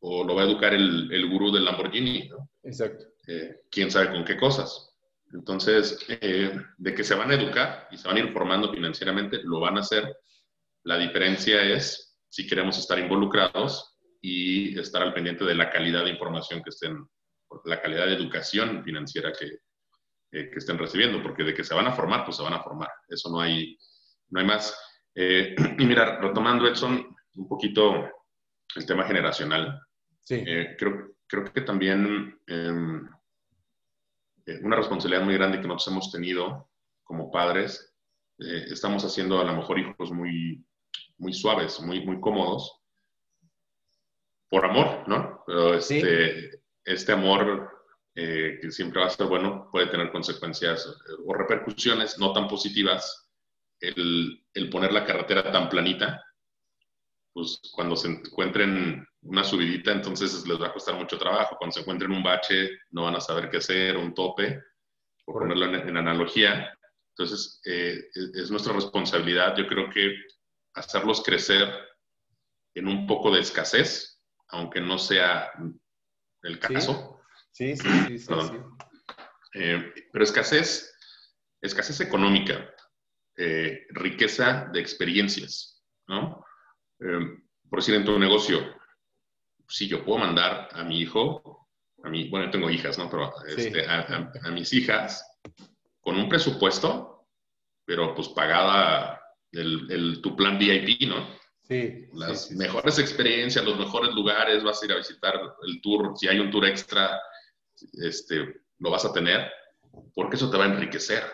[0.00, 2.50] o lo va a educar el, el gurú del Lamborghini, ¿no?
[2.62, 3.06] Exacto.
[3.26, 4.90] Eh, quién sabe con qué cosas.
[5.32, 9.40] Entonces, eh, de que se van a educar y se van a ir formando financieramente,
[9.42, 10.16] lo van a hacer.
[10.84, 16.10] La diferencia es si queremos estar involucrados y estar al pendiente de la calidad de
[16.10, 17.06] información que estén,
[17.64, 19.58] la calidad de educación financiera que,
[20.34, 22.62] eh, que estén recibiendo, porque de que se van a formar, pues se van a
[22.62, 22.90] formar.
[23.08, 23.78] Eso no hay,
[24.30, 24.76] no hay más.
[25.14, 28.10] Eh, y mira, retomando, Edson, un poquito
[28.74, 29.80] el tema generacional.
[30.24, 30.42] Sí.
[30.44, 33.08] Eh, creo, creo que también em,
[34.46, 36.68] eh, una responsabilidad muy grande que nosotros hemos tenido
[37.04, 37.94] como padres,
[38.36, 40.66] estamos haciendo a lo mejor hijos muy,
[41.18, 42.80] muy suaves, muy, muy cómodos,
[44.48, 45.44] por amor, ¿no?
[45.46, 47.73] Pero este, este amor
[48.14, 50.86] que siempre va a ser bueno puede tener consecuencias
[51.26, 53.24] o repercusiones no tan positivas
[53.80, 56.24] el, poner la carretera tan planita,
[57.32, 61.56] pues cuando se encuentren una subidita, entonces les va a costar mucho trabajo.
[61.58, 64.62] Cuando se encuentren un bache, no van a saber qué hacer, un tope,
[65.24, 66.76] por ponerlo en, analogía.
[67.10, 70.16] Entonces, eh, es nuestra responsabilidad, yo creo que
[70.74, 71.72] hacerlos crecer
[72.74, 75.50] en un poco de escasez, aunque no sea
[76.42, 77.13] el caso.
[77.54, 78.18] Sí, sí, sí.
[78.18, 78.56] sí,
[79.54, 80.92] eh, pero escasez,
[81.62, 82.68] escasez económica,
[83.36, 86.44] eh, riqueza de experiencias, ¿no?
[86.98, 87.38] Eh,
[87.70, 88.58] por decir, en tu negocio,
[89.68, 91.68] si yo puedo mandar a mi hijo,
[92.02, 93.08] a mí, bueno, yo tengo hijas, ¿no?
[93.08, 95.24] Pero este, a, mis hijas
[96.00, 97.28] con un presupuesto,
[97.84, 101.28] pero pues pagada el, tu plan VIP, ¿no?
[101.62, 102.08] Sí.
[102.14, 106.40] Las mejores experiencias, los mejores lugares, vas a ir a visitar el tour, si hay
[106.40, 107.20] un tour extra,
[107.92, 109.50] este, lo vas a tener,
[110.14, 111.24] porque eso te va a enriquecer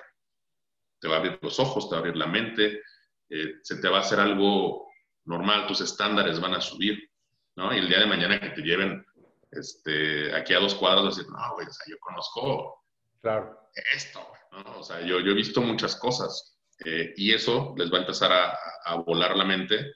[1.01, 2.83] te va a abrir los ojos, te va a abrir la mente,
[3.31, 4.87] eh, se te va a hacer algo
[5.25, 7.11] normal, tus estándares van a subir,
[7.57, 7.75] ¿no?
[7.75, 9.05] Y el día de mañana que te lleven
[9.51, 12.85] este, aquí a dos cuadros, decir, no, güey, o sea, yo conozco
[13.21, 13.71] claro.
[13.95, 14.21] esto,
[14.53, 14.79] ¿no?
[14.79, 18.33] O sea, yo, yo he visto muchas cosas eh, y eso les va a empezar
[18.33, 19.93] a, a volar la mente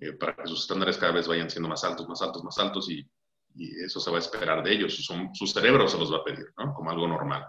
[0.00, 2.90] eh, para que sus estándares cada vez vayan siendo más altos, más altos, más altos
[2.90, 3.06] y,
[3.58, 4.94] y eso se va a esperar de ellos.
[4.94, 6.72] Su, su cerebro se los va a pedir, ¿no?
[6.74, 7.44] Como algo normal.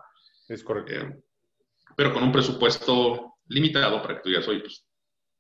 [0.48, 1.22] Es correcto
[2.00, 4.88] pero con un presupuesto limitado para que tú digas, oye, pues,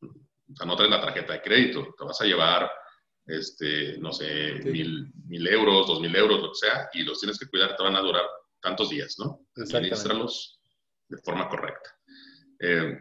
[0.01, 2.69] o sea, no traes la tarjeta de crédito, te vas a llevar,
[3.25, 7.39] este, no sé, mil, mil euros, dos mil euros, lo que sea, y los tienes
[7.39, 8.23] que cuidar, te van a durar
[8.59, 9.45] tantos días, ¿no?
[9.55, 10.59] Administrarlos
[11.07, 11.95] de forma correcta.
[12.59, 12.99] Eh,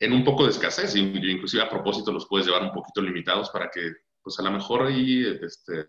[0.00, 3.70] en un poco de escasez, inclusive a propósito los puedes llevar un poquito limitados para
[3.70, 5.86] que, pues a lo mejor ahí este,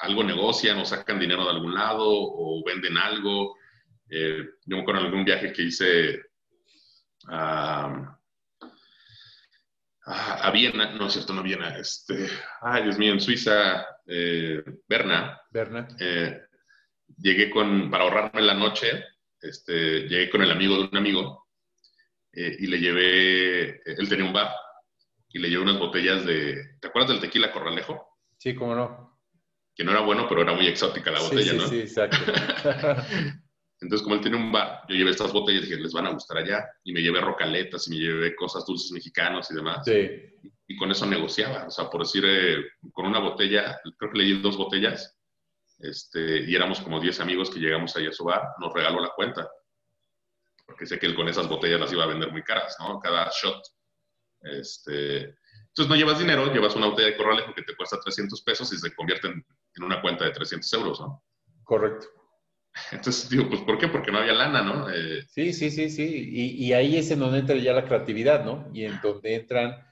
[0.00, 3.56] algo negocian o sacan dinero de algún lado o venden algo
[4.14, 6.22] eh, yo me acuerdo en algún viaje que hice
[7.28, 8.18] a,
[10.04, 12.28] a, Viena, no es cierto, no Viena, este,
[12.60, 15.40] ay Dios mío, en Suiza, eh, Berna.
[15.50, 15.88] Berna.
[15.98, 16.42] Eh,
[17.16, 19.02] llegué con, para ahorrarme la noche,
[19.40, 21.48] este, llegué con el amigo de un amigo
[22.34, 24.50] y le llevé, él tenía un bar,
[25.30, 28.18] y le llevé unas botellas de, ¿te acuerdas del tequila Corralejo?
[28.36, 29.11] Sí, cómo no.
[29.74, 31.66] Que no era bueno, pero era muy exótica la botella, ¿no?
[31.66, 32.32] Sí, exacto.
[33.82, 36.12] Entonces, como él tiene un bar, yo llevé estas botellas y dije, les van a
[36.12, 36.64] gustar allá.
[36.84, 39.84] Y me llevé rocaletas y me llevé cosas dulces mexicanos y demás.
[39.84, 40.08] Sí.
[40.68, 41.66] Y con eso negociaba.
[41.66, 45.18] O sea, por decir, eh, con una botella, creo que le di dos botellas,
[45.80, 49.10] este, y éramos como 10 amigos que llegamos ahí a su bar, nos regaló la
[49.16, 49.50] cuenta.
[50.64, 53.00] Porque sé que él con esas botellas las iba a vender muy caras, ¿no?
[53.00, 53.62] Cada shot.
[54.42, 55.34] Este,
[55.72, 58.78] entonces no llevas dinero, llevas una botella de corralejo que te cuesta 300 pesos y
[58.78, 59.44] se convierte en,
[59.76, 61.22] en una cuenta de 300 euros, ¿no?
[61.64, 62.06] Correcto.
[62.90, 63.88] Entonces digo, pues ¿por qué?
[63.88, 64.88] Porque no había lana, ¿no?
[64.90, 66.30] Eh, sí, sí, sí, sí.
[66.58, 68.70] Y, ahí es en donde entra ya la creatividad, ¿no?
[68.72, 69.86] Y en donde entran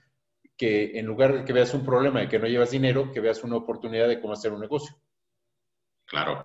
[0.57, 3.45] que en lugar de que veas un problema de que no llevas dinero, que veas
[3.45, 4.97] una oportunidad de cómo hacer un negocio.
[6.07, 6.45] Claro.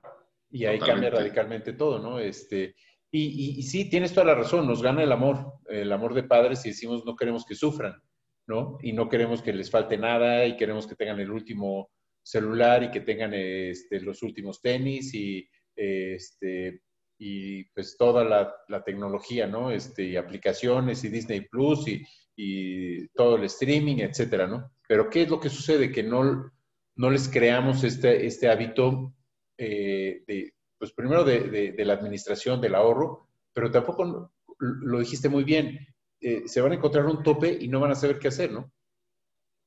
[0.49, 2.19] Y ahí cambia radicalmente todo, ¿no?
[2.19, 2.75] Este,
[3.11, 6.65] y, y, sí, tienes toda la razón, nos gana el amor, el amor de padres
[6.65, 8.01] y decimos no queremos que sufran,
[8.47, 8.77] ¿no?
[8.81, 11.89] Y no queremos que les falte nada y queremos que tengan el último
[12.25, 16.81] celular y que tengan este, los últimos tenis y este,
[17.17, 19.71] y pues toda la, tecnología, ¿no?
[19.71, 22.03] Este, y aplicaciones y Disney Plus y,
[22.35, 24.71] y, todo el streaming, etcétera, ¿no?
[24.87, 25.91] Pero ¿qué es lo que sucede?
[25.91, 26.51] Que no,
[26.95, 29.13] no les creamos este, este hábito
[29.57, 35.43] eh, de, pues primero de, de, la administración, del ahorro, pero tampoco, lo dijiste muy
[35.43, 35.79] bien,
[36.19, 38.71] eh, se van a encontrar un tope y no van a saber qué hacer, ¿no?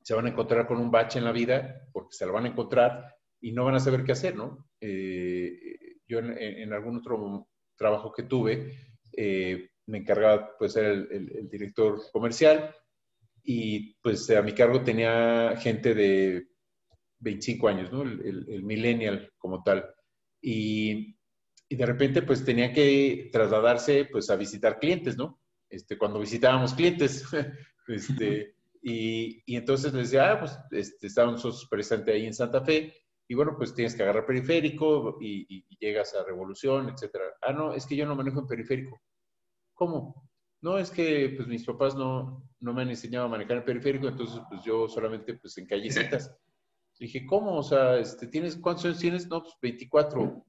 [0.09, 2.47] Se van a encontrar con un bache en la vida, porque se lo van a
[2.47, 4.67] encontrar y no van a saber qué hacer, ¿no?
[4.81, 8.75] Eh, yo en, algún otro trabajo que tuve,
[9.15, 12.75] eh, me encargaba pues ser el, director comercial
[13.43, 16.47] y pues a mi cargo tenía gente de
[17.19, 18.01] 25 años, ¿no?
[18.01, 19.93] El, millennial como tal.
[20.41, 21.15] Y,
[21.69, 25.39] y, de repente pues tenía que trasladarse pues a visitar clientes, ¿no?
[25.69, 27.23] Este, cuando visitábamos clientes,
[27.87, 32.93] este, y, y, entonces les decía, ah, pues este, estábamos presentes ahí en Santa Fe
[33.27, 37.25] y bueno, pues tienes que agarrar periférico y, llegas a Revolución, etcétera.
[37.41, 38.99] Ah, no, es que yo no manejo en periférico.
[39.75, 40.29] ¿Cómo?
[40.61, 44.07] No, es que pues mis papás no, no me han enseñado a manejar el periférico,
[44.07, 46.35] entonces pues yo solamente pues en callecitas.
[46.99, 47.57] dije, ¿cómo?
[47.57, 49.27] O sea, este, ¿tienes, ¿cuántos años tienes?
[49.27, 50.45] No, pues 24.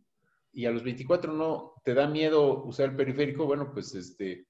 [0.52, 3.46] Y a los 24 no, ¿te da miedo usar el periférico?
[3.46, 4.46] Bueno, pues este,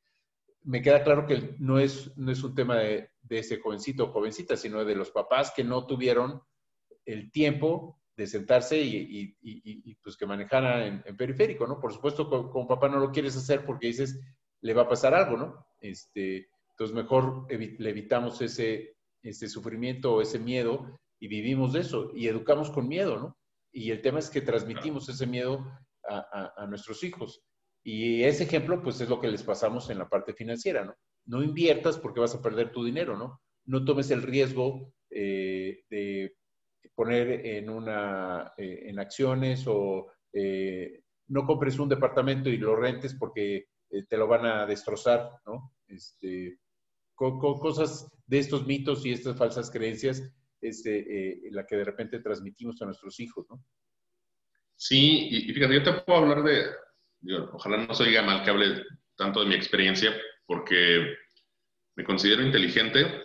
[0.63, 4.57] me queda claro que no es, no es un tema de, ese jovencito o jovencita,
[4.57, 6.43] sino de los papás que no tuvieron
[7.05, 11.79] el tiempo de sentarse y, pues que manejara en, periférico, ¿no?
[11.79, 14.21] Por supuesto, como, papá no lo quieres hacer porque dices,
[14.61, 15.67] le va a pasar algo, ¿no?
[15.81, 22.11] Este, entonces mejor le evitamos ese, ese sufrimiento o ese miedo y vivimos de eso
[22.15, 23.39] y educamos con miedo, ¿no?
[23.73, 25.65] Y el tema es que transmitimos ese miedo
[26.09, 27.43] a, nuestros hijos.
[27.83, 30.97] Y ese ejemplo, pues es lo que les pasamos en la parte financiera, ¿no?
[31.27, 33.41] No inviertas porque vas a perder tu dinero, ¿no?
[33.65, 36.37] No tomes el riesgo eh, de
[36.95, 43.15] poner en, una, eh, en acciones o eh, no compres un departamento y lo rentes
[43.15, 43.69] porque
[44.09, 45.75] te lo van a destrozar, ¿no?
[45.89, 46.59] Este,
[47.15, 50.23] cosas de estos mitos y estas falsas creencias
[50.61, 50.85] es
[51.51, 53.65] la que de repente transmitimos a nuestros hijos, ¿no?
[54.77, 56.65] Sí, y, fíjate, yo te puedo hablar de,
[57.53, 58.85] ojalá no se diga mal que hable
[59.17, 60.15] tanto de mi experiencia,
[60.47, 61.15] porque
[61.97, 63.25] me considero inteligente,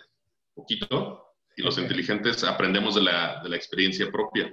[0.54, 4.52] poquito, y los inteligentes aprendemos de la, de la, experiencia propia.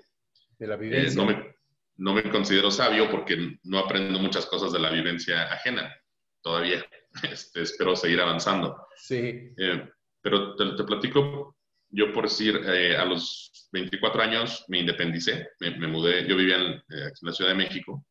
[0.57, 1.11] De la vivencia.
[1.11, 1.55] Eh, no, me,
[1.97, 5.93] no, me, considero sabio porque no aprendo muchas cosas de la vivencia ajena
[6.41, 6.85] todavía.
[7.31, 8.87] Este, espero seguir avanzando.
[8.95, 9.53] Sí.
[9.55, 9.87] Eh,
[10.19, 11.55] pero te, te, platico
[11.93, 16.71] yo por decir, eh, a los 24 años me independicé, me, mudé, yo vivía en,
[16.73, 18.03] eh, en, la Ciudad de México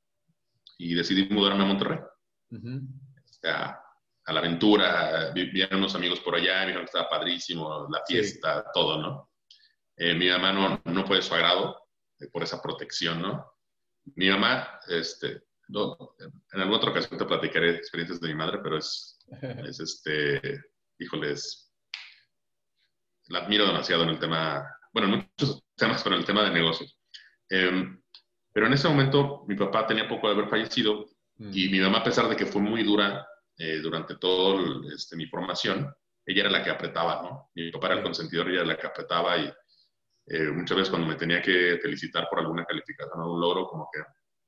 [0.83, 1.99] y decidí mudarme a Monterrey.
[3.45, 3.79] a,
[4.33, 9.01] la aventura, vivían unos amigos por allá, me dijeron que estaba padrísimo, la fiesta, todo,
[9.01, 9.31] ¿no?
[9.97, 11.77] Eh, mi mamá no, no fue de su agrado
[12.33, 13.53] por esa protección, ¿no?
[14.16, 19.18] Mi mamá, este, en alguna otra ocasión te platicaré experiencias de mi madre, pero es,
[19.68, 20.61] es este,
[20.99, 21.73] híjoles,
[23.29, 26.51] la admiro demasiado en el tema, bueno, en muchos temas, pero en el tema de
[26.51, 26.99] negocios.
[27.49, 28.02] Em,
[28.53, 31.07] pero en ese momento mi papá tenía poco de haber fallecido
[31.38, 31.51] mm.
[31.53, 34.62] y mi mamá, a pesar de que fue muy dura eh, durante toda
[34.95, 37.51] este, mi formación, ella era la que apretaba, ¿no?
[37.55, 39.53] Mi papá era el consentidor ella era la que apretaba y
[40.27, 43.88] eh, muchas veces cuando me tenía que felicitar por alguna calificación o un logro, como
[43.93, 44.01] que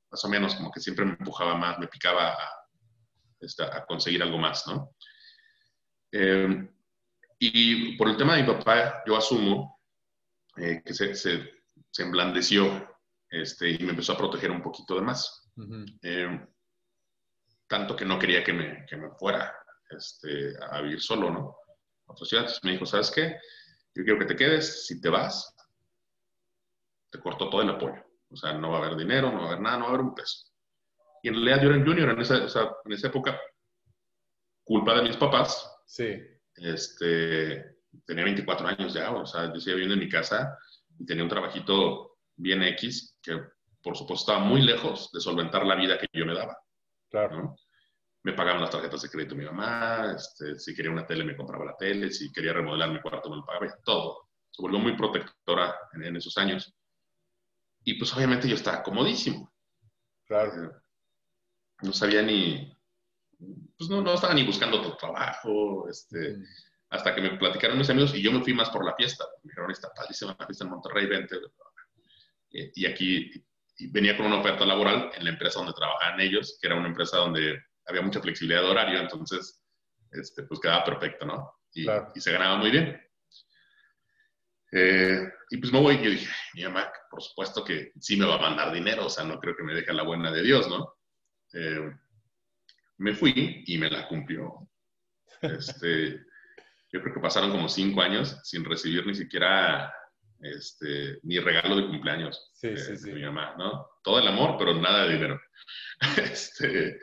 [0.09, 2.37] más o menos, como que siempre me empujaba más, me picaba a,
[3.39, 4.91] este, a conseguir algo más, ¿no?
[6.11, 6.69] Eh,
[7.39, 9.81] y por el tema de mi papá, yo asumo
[10.57, 11.51] eh, que se, se,
[11.91, 12.94] se, emblandeció
[13.29, 15.51] este, y me empezó a proteger un poquito de más.
[16.01, 16.47] Eh,
[17.67, 19.53] tanto que no quería que me, que me fuera
[19.89, 21.57] este, a vivir solo, ¿no?
[22.07, 23.37] Entonces me dijo, ¿sabes qué?
[23.95, 24.85] Yo quiero que te quedes.
[24.85, 25.53] Si te vas,
[27.09, 28.03] te corto todo el apoyo.
[28.29, 29.93] O sea, no va a haber dinero, no va a haber nada, no va a
[29.93, 30.51] haber un peso.
[31.23, 33.39] Y en realidad yo era junior en esa, o sea, en esa época,
[34.63, 35.71] culpa de mis papás.
[35.87, 36.21] Sí
[36.55, 40.57] este, tenía 24 años ya, o sea, yo seguía viviendo en mi casa
[40.97, 43.39] y tenía un trabajito bien X que,
[43.81, 46.57] por supuesto, estaba muy lejos de solventar la vida que yo me daba.
[47.09, 47.55] Claro.
[48.23, 51.65] Me pagaban las tarjetas de crédito mi mamá, este, si quería una tele me compraba
[51.65, 54.29] la tele, si quería remodelar mi cuarto me lo pagaba, todo.
[54.49, 56.73] Se volvió muy protectora en, esos años.
[57.83, 59.53] Y pues obviamente yo estaba comodísimo.
[60.25, 60.65] Claro.
[60.65, 60.71] Eh,
[61.83, 62.75] no sabía ni,
[63.77, 66.37] pues no, no estaba ni buscando otro trabajo, este,
[66.89, 69.25] hasta que me platicaron mis amigos y yo me fui más por la fiesta.
[69.43, 71.35] Me dijeron, está padrísima la fiesta en Monterrey, vente.
[72.49, 73.31] Y aquí
[73.91, 77.17] venía con una oferta laboral en la empresa donde trabajaban ellos, que era una empresa
[77.17, 79.63] donde había mucha flexibilidad de horario, entonces,
[80.11, 81.51] este, pues quedaba perfecto, ¿no?
[81.73, 82.99] Y, y se ganaba muy bien.
[84.71, 88.25] Eh, y pues me voy y yo dije, mi mamá, por supuesto que sí me
[88.25, 90.67] va a mandar dinero, o sea, no creo que me deje la buena de Dios,
[90.67, 90.95] ¿no?
[91.53, 91.91] Eh,
[92.97, 94.69] me fui y me la cumplió.
[95.41, 96.25] Este,
[96.91, 99.93] yo creo que pasaron como cinco años sin recibir ni siquiera
[100.41, 103.87] este, ni regalo de cumpleaños sí, de, mi mamá, ¿no?
[104.03, 105.41] Todo el amor, pero nada de dinero.
[106.17, 106.99] este,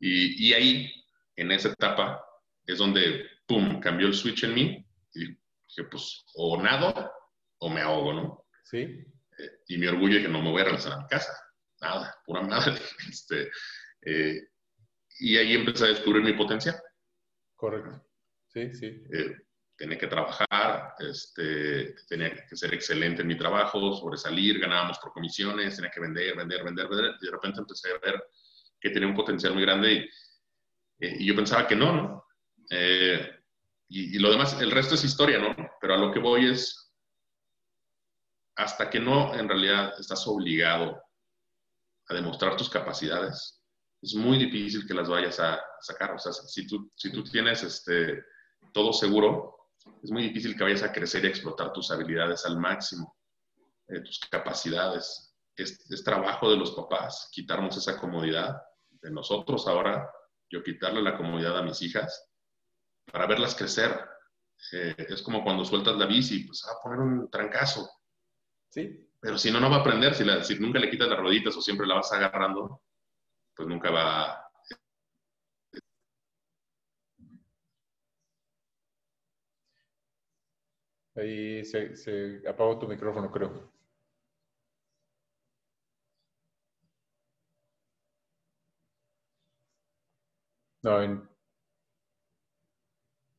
[0.00, 0.92] y, y, ahí,
[1.36, 2.24] en esa etapa,
[2.66, 7.12] es donde, ¡pum!, cambió el switch en mí y dije, pues, o nado
[7.58, 8.44] o me ahogo, ¿no?
[8.64, 8.78] Sí.
[8.78, 11.32] Eh, y mi orgullo que no me voy a regresar a mi casa.
[11.80, 12.74] Nada, pura madre.
[13.08, 13.50] Este,
[14.02, 14.48] eh,
[15.20, 16.76] y ahí empecé a descubrir mi potencial.
[17.56, 18.06] Correcto.
[18.48, 19.02] Sí, sí.
[19.78, 25.76] Tenía que trabajar, este, tenía que ser excelente en mi trabajo, sobresalir, ganábamos por comisiones,
[25.76, 27.14] tenía que vender, vender, vender, vender.
[27.20, 28.22] Y de repente empecé a ver
[28.80, 30.10] que tenía un potencial muy grande y,
[31.00, 32.26] eh, yo pensaba que no, ¿no?
[32.70, 33.40] Eh,
[33.88, 35.54] y, y, lo demás, el resto es historia, ¿no?
[35.80, 36.92] Pero a lo que voy es,
[38.56, 41.00] hasta que no en realidad estás obligado
[42.08, 43.62] a demostrar tus capacidades,
[44.02, 46.12] es muy difícil que las vayas a sacar.
[46.12, 48.24] O sea, si tú, si tú tienes este,
[48.72, 49.57] todo seguro,
[50.02, 53.16] es muy difícil que vayas a crecer y explotar tus habilidades al máximo,
[53.88, 55.34] eh, tus capacidades.
[55.56, 58.62] Es, es, trabajo de los papás quitarnos esa comodidad
[59.02, 60.08] de nosotros ahora,
[60.50, 62.30] yo quitarle la comodidad a mis hijas
[63.10, 63.98] para verlas crecer.
[64.72, 67.88] Eh, es como cuando sueltas la bici, pues a poner un trancazo.
[68.70, 69.08] Sí.
[69.20, 70.14] Pero si no, no va a aprender.
[70.14, 72.82] Si, la, si nunca le quitas las roditas o siempre la vas agarrando,
[73.54, 74.47] pues nunca va,
[81.18, 83.72] Ahí se, se, apagó tu micrófono, creo.
[90.82, 91.28] No,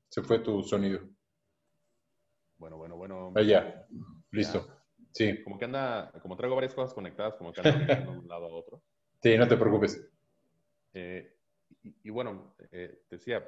[0.10, 1.00] se fue tu sonido.
[2.58, 3.32] Bueno, bueno, bueno.
[3.36, 3.88] Ahí ya,
[4.32, 4.68] listo.
[5.12, 5.42] Sí.
[5.44, 8.54] Como que anda, como traigo varias cosas conectadas, como que anda de un lado a
[8.54, 8.84] otro.
[9.22, 10.06] Sí, no te preocupes.
[10.94, 11.38] Eh,
[11.84, 13.48] y, bueno, eh, decía,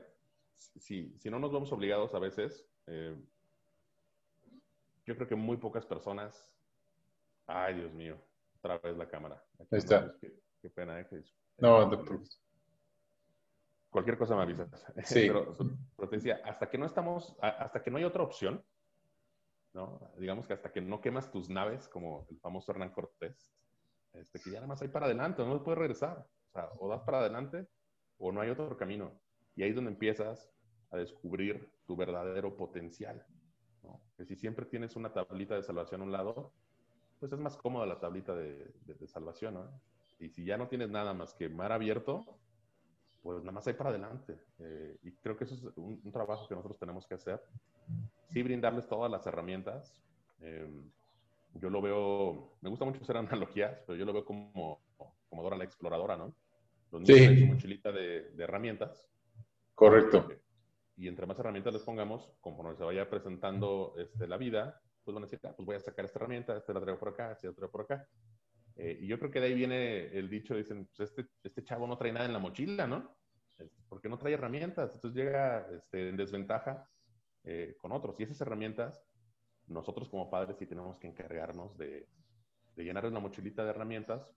[0.56, 3.16] si, si no nos vemos obligados a veces, eh,
[5.12, 6.50] yo creo que muy pocas personas.
[7.46, 8.18] Ay, Dios mío,
[8.58, 9.44] otra vez la cámara.
[9.60, 10.14] Ahí está.
[10.62, 11.08] qué, pena, ¿eh?
[11.58, 12.24] no, no.
[13.90, 14.70] Cualquier cosa me avisas.
[15.04, 15.28] Sí.
[15.28, 15.58] pero,
[15.98, 18.64] pero, te decía, hasta que no estamos, hasta que no hay otra opción,
[19.74, 20.00] ¿no?
[20.18, 23.52] Digamos que hasta que no quemas tus naves, como el famoso Hernán Cortés,
[24.14, 26.26] este, que ya nada más hay para adelante, no puedes regresar.
[26.48, 27.68] O sea, o das para adelante
[28.18, 29.20] o no hay otro camino.
[29.56, 30.50] Y ahí es donde empiezas
[30.92, 33.26] a descubrir tu verdadero potencial.
[34.18, 36.52] Que si siempre tienes una tablita de salvación a un lado,
[37.20, 38.74] pues es más cómoda la tablita de,
[39.08, 39.58] salvación,
[40.20, 42.26] Y si ya no tienes nada más que mar abierto,
[43.24, 44.38] pues nada más hay para adelante.
[44.60, 47.42] Eh, y creo que eso es un, trabajo que nosotros tenemos que hacer.
[48.32, 50.02] Sí, brindarles todas las herramientas.
[50.40, 50.90] Em,
[51.56, 54.80] yo lo veo, me gusta mucho hacer analogías, pero yo lo veo como,
[55.30, 56.34] como Dora la exploradora, ¿no?
[56.92, 57.40] Los niños sí.
[57.40, 59.08] su mochilita de, de herramientas.
[59.76, 60.41] Correcto
[61.02, 65.24] y entre más herramientas les pongamos, conforme se vaya presentando este, la vida, pues van
[65.24, 67.48] a decir, ah, pues voy a sacar esta herramienta, esta la traigo por acá, esta
[67.48, 68.08] la traigo por acá.
[68.76, 71.88] Eh, y yo creo que de ahí viene el dicho, dicen, pues este, este chavo
[71.88, 73.18] no trae nada en la mochila, ¿no?
[73.90, 76.88] Porque no trae herramientas, entonces llega este, en desventaja
[77.46, 78.20] eh, con otros.
[78.20, 79.04] Y esas herramientas,
[79.66, 82.08] nosotros como padres sí tenemos que encargarnos de,
[82.76, 84.36] de llenarles la mochilita de herramientas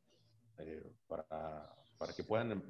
[0.56, 2.64] eh, para, para, que puedan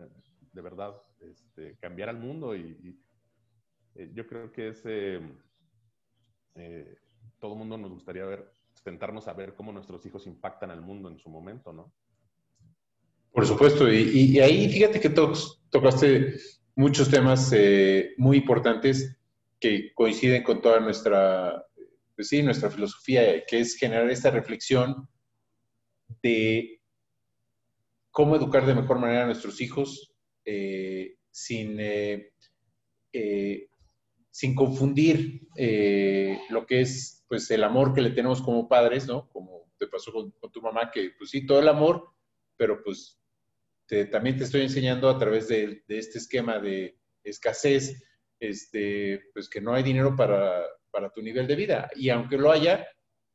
[0.53, 3.04] de verdad este, cambiar al mundo y
[3.95, 5.21] eh, yo creo que es, eh,
[6.57, 6.97] eh,
[7.39, 11.09] todo el mundo nos gustaría ver, sentarnos a ver cómo nuestros hijos impactan al mundo
[11.09, 11.93] en su momento, ¿no?
[13.31, 16.37] Por supuesto, y, ahí fíjate que tocaste
[16.77, 17.53] muchos temas
[18.17, 19.17] muy importantes
[19.59, 21.65] que coinciden con toda nuestra,
[22.15, 25.09] pues sí, nuestra filosofía, que es generar esta reflexión
[26.23, 26.81] de
[28.13, 30.15] cómo educar de mejor manera a nuestros hijos
[31.33, 31.81] sin
[34.35, 39.28] sin confundir eh, lo que es pues el amor que le tenemos como padres, ¿no?
[39.28, 42.09] Como te pasó con, tu mamá, que pues sí, todo el amor,
[42.57, 43.20] pero pues
[44.11, 48.03] también te estoy enseñando a través de, este esquema de escasez,
[48.41, 51.89] este, pues que no hay dinero para, para, tu nivel de vida.
[51.95, 52.85] Y aunque lo haya,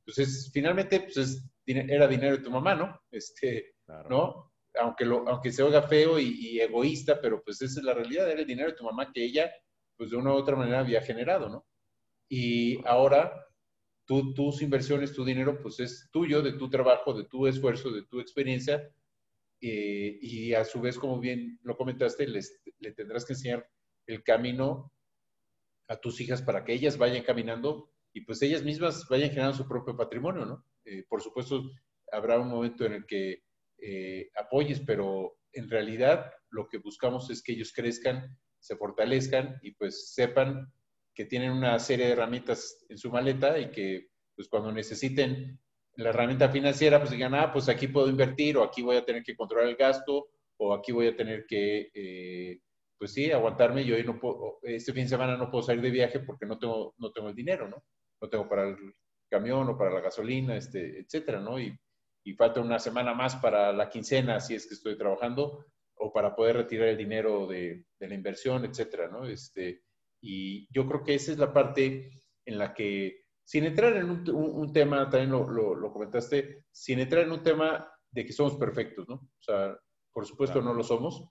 [0.04, 3.02] pues es, finalmente pues es, era dinero de tu mamá, ¿no?
[3.10, 3.74] Este,
[4.10, 4.52] ¿no?
[4.78, 8.30] Aunque, lo, aunque se oiga feo y, y, egoísta, pero pues esa es la realidad,
[8.30, 9.50] era el dinero de tu mamá que ella
[10.00, 11.68] pues de una u otra manera había generado, ¿no?
[12.30, 13.34] Y ahora
[14.06, 18.04] tú, tus inversiones, tu dinero, pues es tuyo, de tu trabajo, de tu esfuerzo, de
[18.06, 18.90] tu experiencia,
[19.60, 23.70] eh, y a su vez, como bien lo comentaste, les, le tendrás que enseñar
[24.08, 24.94] el camino
[25.90, 29.68] a tus hijas para que ellas vayan caminando y pues ellas mismas vayan generando su
[29.68, 30.66] propio patrimonio, ¿no?
[30.86, 31.62] Eh, por supuesto,
[32.10, 33.44] habrá un momento en el que
[33.80, 39.72] eh, apoyes, pero en realidad lo que buscamos es que ellos crezcan se fortalezcan y
[39.72, 40.72] pues sepan
[41.14, 45.60] que tienen una serie de herramientas en su maleta y que pues cuando necesiten
[45.96, 49.24] la herramienta financiera pues digan, ah, pues aquí puedo invertir o aquí voy a tener
[49.24, 52.60] que controlar el gasto o aquí voy a tener que, eh,
[52.98, 53.86] pues sí, aguantarme.
[53.86, 56.58] Yo hoy no puedo, este fin de semana no puedo salir de viaje porque no
[56.58, 57.84] tengo, no tengo el dinero, ¿no?
[58.22, 58.78] No tengo para el
[59.30, 61.60] camión o para la gasolina, este, etcétera, ¿no?
[61.60, 61.78] Y,
[62.24, 65.66] y falta una semana más para la quincena si es que estoy trabajando
[66.00, 69.26] o para poder retirar el dinero de, de, la inversión, etcétera, ¿no?
[69.26, 69.84] Este,
[70.22, 72.10] y yo creo que esa es la parte
[72.46, 77.24] en la que, sin entrar en un, un, tema, también lo, lo, comentaste, sin entrar
[77.24, 79.16] en un tema de que somos perfectos, ¿no?
[79.16, 79.78] O sea,
[80.14, 81.28] por supuesto no lo somos,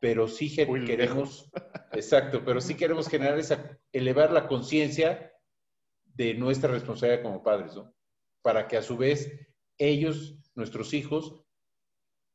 [0.00, 1.50] pero sí queremos,
[1.92, 5.32] exacto, pero sí queremos generar esa, elevar la conciencia
[6.04, 7.94] de nuestra responsabilidad como padres, ¿no?
[8.42, 9.30] Para que a su vez
[9.78, 11.45] ellos, nuestros hijos,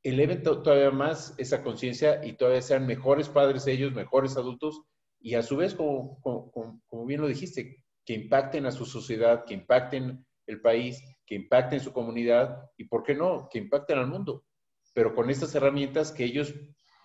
[0.04, 4.82] eleven todavía más esa conciencia y todavía sean mejores padres ellos, mejores adultos
[5.20, 9.54] y a su vez, como, como, bien lo dijiste, que impacten a su sociedad, que
[9.54, 14.46] impacten el país, que impacten su comunidad y, ¿por qué no?, que impacten al mundo.
[14.94, 16.54] Pero con estas herramientas que ellos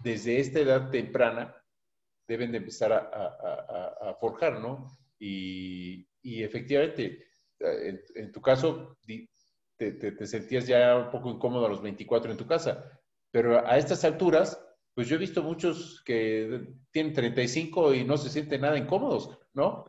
[0.02, 1.54] desde esta edad temprana
[2.26, 4.90] deben de empezar a, forjar, ¿no?
[5.18, 7.26] Y, efectivamente,
[7.60, 8.98] en, tu caso,
[9.76, 13.00] te, te, sentías ya un poco incómodo a los 24 en tu casa,
[13.30, 14.62] pero a estas alturas,
[14.94, 19.84] pues yo he visto muchos que tienen 35 y no se sienten nada incómodos, ¿no?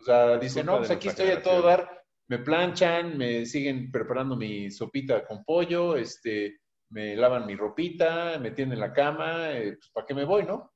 [0.00, 4.36] O sea, dicen, no, pues aquí estoy a todo dar, me planchan, me siguen preparando
[4.36, 6.58] mi sopita con pollo, este,
[6.90, 10.72] me lavan mi ropita, me tienden la cama, eh, pues ¿para qué me voy, no?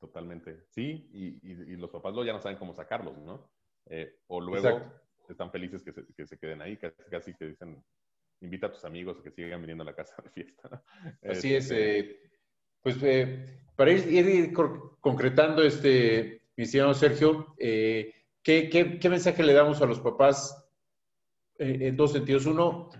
[0.00, 0.64] Totalmente.
[0.68, 3.50] Sí, y, los papás luego ya no saben cómo sacarlos, ¿no?
[3.86, 4.92] Eh, o luego
[5.32, 7.82] están felices que se, que se, queden ahí, casi, casi que dicen,
[8.40, 10.82] invita a tus amigos a que sigan viniendo a la casa de fiesta.
[11.22, 11.70] Así es.
[11.70, 12.20] Este, eh,
[12.82, 14.52] pues eh, para ir,
[15.00, 18.12] concretando, este, mi estimado Sergio, ¿qué,
[18.42, 20.68] qué, qué, mensaje le damos a los papás
[21.58, 22.46] en dos sentidos?
[22.46, 22.90] Uno,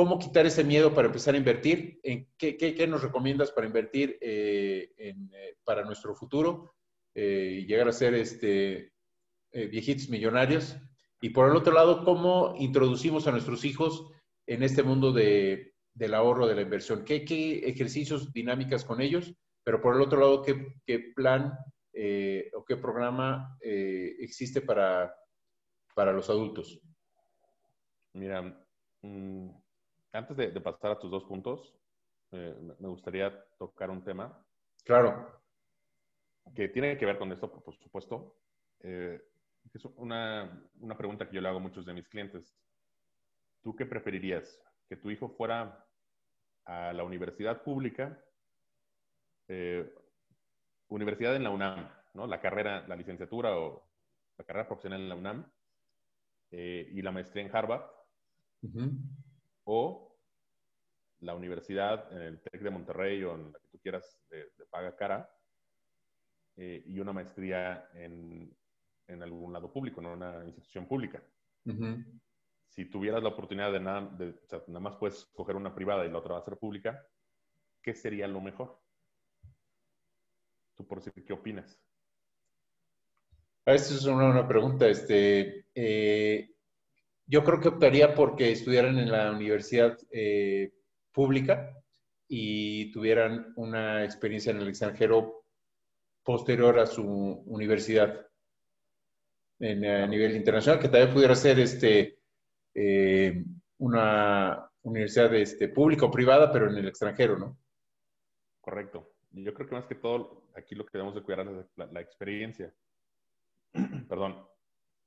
[0.00, 2.00] ¿Cómo quitar ese miedo para empezar a invertir?
[2.02, 6.74] ¿En qué, qué, nos recomiendas para invertir eh, en, eh, para nuestro futuro
[7.14, 8.94] eh, y llegar a ser este,
[9.52, 10.74] viejitos millonarios?
[11.20, 14.10] Y por el otro lado, ¿cómo introducimos a nuestros hijos
[14.46, 17.04] en este mundo de, del ahorro, de la inversión?
[17.04, 19.34] ¿Qué, qué ejercicios, dinámicas con ellos?
[19.62, 21.52] Pero por el otro lado, ¿qué, qué plan
[22.54, 25.14] o qué programa existe para,
[25.94, 26.80] para los adultos?
[28.12, 28.42] Mira,
[29.02, 29.50] mm,
[30.12, 31.74] antes de, pasar a tus dos puntos,
[32.32, 34.44] eh, me gustaría tocar un tema.
[34.84, 35.40] Claro.
[36.54, 38.36] Que tiene que ver con esto, por, supuesto.
[38.80, 39.20] Eh,
[39.72, 42.56] es una, una, pregunta que yo le hago a muchos de mis clientes.
[43.62, 44.60] ¿Tú qué preferirías?
[44.88, 45.86] ¿Que tu hijo fuera
[46.64, 48.22] a la universidad pública,
[49.48, 49.92] eh,
[50.88, 52.26] universidad en la UNAM, ¿no?
[52.26, 53.88] la carrera, la licenciatura o
[54.38, 55.52] la carrera profesional en la UNAM
[56.52, 57.82] y la maestría en Harvard?
[59.64, 60.10] o
[61.20, 64.96] la universidad en el TEC de Monterrey o en la que tú quieras de, paga
[64.96, 65.30] cara
[66.56, 68.54] eh, y una maestría en,
[69.12, 71.22] en, algún lado público, en una institución pública.
[72.68, 76.06] Si tuvieras la oportunidad de nada, de, o sea, nada más puedes escoger una privada
[76.06, 77.04] y la otra va a ser pública,
[77.82, 78.80] ¿qué sería lo mejor?
[80.76, 81.78] Tú por decir, ¿qué opinas?
[83.66, 84.88] Ah, esta es una, una pregunta.
[84.88, 86.54] Este, eh,
[87.26, 90.72] yo creo que optaría porque estudiaran en la universidad eh,
[91.12, 91.76] pública
[92.26, 95.44] y tuvieran una experiencia en el extranjero
[96.22, 97.04] posterior a su
[97.46, 98.29] universidad
[99.60, 102.18] en, a nivel internacional, que también pudiera ser este,
[102.74, 103.44] eh,
[103.78, 107.58] una universidad este, pública o privada, pero en el extranjero, ¿no?
[108.60, 109.12] Correcto.
[109.30, 112.74] Yo creo que más que todo, aquí lo que debemos de cuidar es la, experiencia.
[114.08, 114.44] Perdón.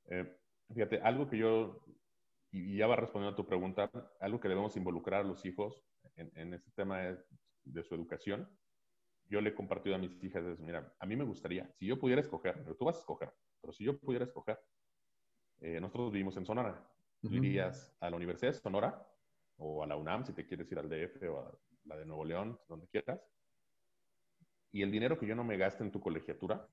[0.10, 0.38] Eh,
[0.74, 1.84] fíjate, algo que yo
[2.54, 3.90] y ya va respondiendo a tu pregunta,
[4.20, 5.84] algo que debemos involucrar a los hijos
[6.16, 7.00] en, este tema
[7.64, 8.48] de, su educación.
[9.34, 11.98] Yo le he compartido a mis hijas, es, mira, a mí me gustaría, si yo
[11.98, 14.60] pudiera escoger, pero tú vas a escoger, pero si yo pudiera escoger,
[15.60, 16.88] eh, nosotros vivimos en Sonora,
[17.24, 19.08] irías a la Universidad de Sonora
[19.58, 22.24] o a la UNAM si te quieres ir al DF o a la de Nuevo
[22.26, 23.28] León, donde quieras,
[24.72, 26.70] y el dinero que yo no me gaste en tu colegiatura,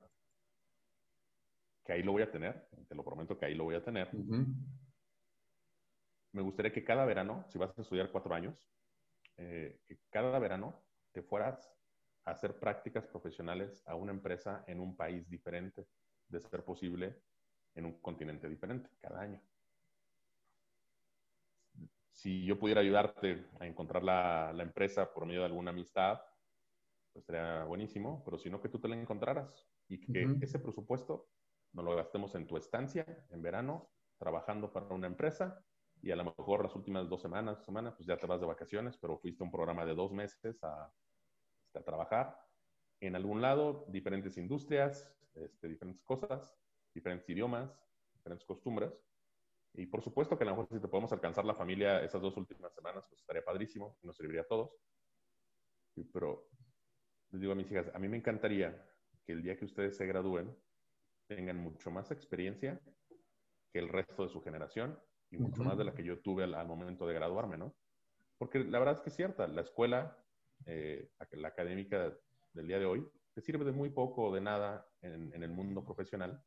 [1.86, 4.10] que ahí lo voy a tener, te lo prometo que ahí lo voy a tener,
[6.32, 8.68] me gustaría que cada verano, si vas a estudiar cuatro años,
[9.38, 11.79] eh, que cada verano te fueras
[12.24, 15.86] hacer prácticas profesionales a una empresa en un país diferente,
[16.28, 17.22] de ser posible
[17.74, 19.40] en un continente diferente, cada año.
[22.12, 26.20] Si yo pudiera ayudarte a encontrar la, la empresa por medio de alguna amistad,
[27.12, 31.28] pues sería buenísimo, pero si no, que tú te la encontraras y que ese presupuesto
[31.72, 35.64] no lo gastemos en tu estancia en verano, trabajando para una empresa
[36.02, 38.96] y a lo mejor las últimas dos semanas, semanas, pues ya te vas de vacaciones,
[38.96, 40.92] pero fuiste a un programa de dos meses a,
[41.70, 42.36] este, a trabajar
[43.00, 46.52] en algún lado, diferentes industrias, este, diferentes cosas,
[46.92, 47.70] diferentes idiomas,
[48.12, 48.92] diferentes costumbres.
[49.74, 52.36] Y por supuesto que a lo mejor si te podemos alcanzar la familia esas dos
[52.36, 54.72] últimas semanas, pues estaría padrísimo, nos serviría a todos.
[56.12, 56.48] Pero
[57.30, 58.84] les digo a mis hijas, a mí me encantaría
[59.24, 60.54] que el día que ustedes se gradúen
[61.28, 62.80] tengan mucho más experiencia
[63.72, 64.98] que el resto de su generación
[65.30, 67.76] y mucho más de la que yo tuve al, momento de graduarme, ¿no?
[68.38, 70.18] Porque la verdad es que es cierta, la escuela,
[70.66, 72.12] eh, la académica
[72.52, 75.84] del día de hoy, te sirve de muy poco o de nada en, el mundo
[75.84, 76.42] profesional.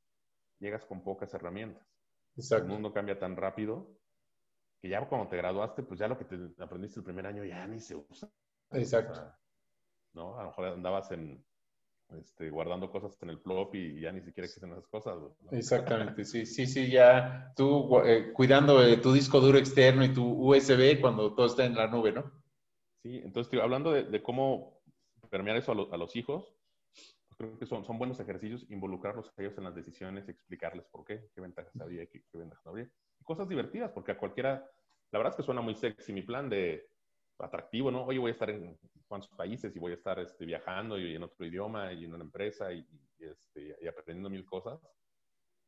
[0.60, 1.88] Llegas con pocas herramientas.
[2.36, 2.66] Exacto.
[2.66, 3.98] El mundo cambia tan rápido
[4.82, 7.66] que ya cuando te graduaste, pues ya lo que te aprendiste el primer año ya
[7.68, 8.30] ni se usa.
[8.72, 9.22] Exacto.
[10.14, 10.38] ¿No?
[10.38, 11.44] A lo mejor andabas en,
[12.20, 15.18] este, guardando cosas en el plop y ya ni siquiera existen esas cosas.
[15.18, 15.36] ¿no?
[15.52, 20.24] Exactamente, sí, sí, sí, ya tú eh, cuidando de tu disco duro externo y tu
[20.24, 22.43] USB cuando todo está en la nube, ¿no?
[23.04, 24.82] Sí, entonces, tío, hablando de, de, cómo
[25.30, 26.56] permear eso a, lo, a los hijos,
[27.28, 31.04] pues creo que son, son, buenos ejercicios involucrarlos a ellos en las decisiones, explicarles por
[31.04, 32.90] qué, qué ventajas había, qué, qué ventajas no habría.
[33.20, 34.66] Y cosas divertidas, porque a cualquiera,
[35.12, 36.88] la verdad es que suena muy sexy mi plan de
[37.40, 38.06] atractivo, ¿no?
[38.06, 41.24] Oye, voy a estar en cuántos países y voy a estar este, viajando y en
[41.24, 42.88] otro idioma y en una empresa y,
[43.20, 44.80] y, este, y aprendiendo mil cosas.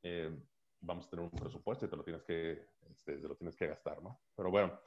[0.03, 0.33] Eh,
[0.79, 3.67] vamos a tener un presupuesto y te lo tienes que, este, te lo tienes que
[3.67, 4.21] gastar, ¿no?
[4.35, 4.79] Pero bueno,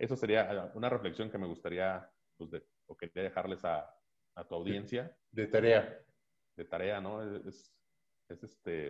[0.00, 3.94] eso sería una reflexión que me gustaría, pues, de, o quería dejarles a,
[4.34, 5.14] a tu audiencia.
[5.30, 6.04] De, de, tarea.
[6.56, 7.22] De tarea, ¿no?
[7.22, 7.74] Es,
[8.28, 8.88] es, este,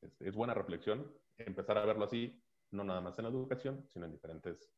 [0.00, 2.40] es, es buena reflexión empezar a verlo así,
[2.70, 4.72] no nada más en la educación, sino en diferentes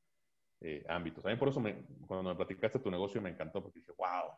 [0.60, 1.24] eh, ámbitos.
[1.26, 4.32] A mí por eso me, cuando me platicaste tu negocio me encantó porque dije, wow,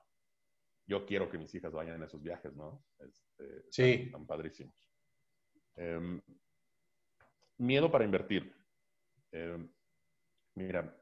[0.86, 2.84] yo quiero que mis hijas vayan en esos viajes, ¿no?
[2.98, 4.10] Este, sí.
[4.10, 4.74] Tan padrísimos.
[5.76, 6.20] Eh,
[7.58, 8.52] miedo para invertir.
[9.32, 9.68] Eh,
[10.54, 10.96] mira,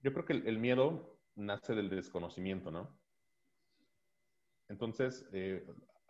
[0.00, 2.98] yo creo que el, miedo nace del desconocimiento, ¿no?
[4.68, 5.66] Entonces, eh,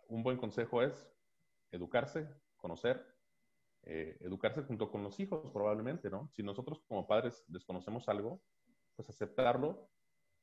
[0.07, 1.09] un buen consejo es
[1.71, 2.27] educarse,
[2.57, 3.05] conocer,
[3.83, 6.29] eh, educarse junto con los hijos, probablemente, ¿no?
[6.33, 8.41] Si nosotros como padres desconocemos algo,
[8.95, 9.89] pues aceptarlo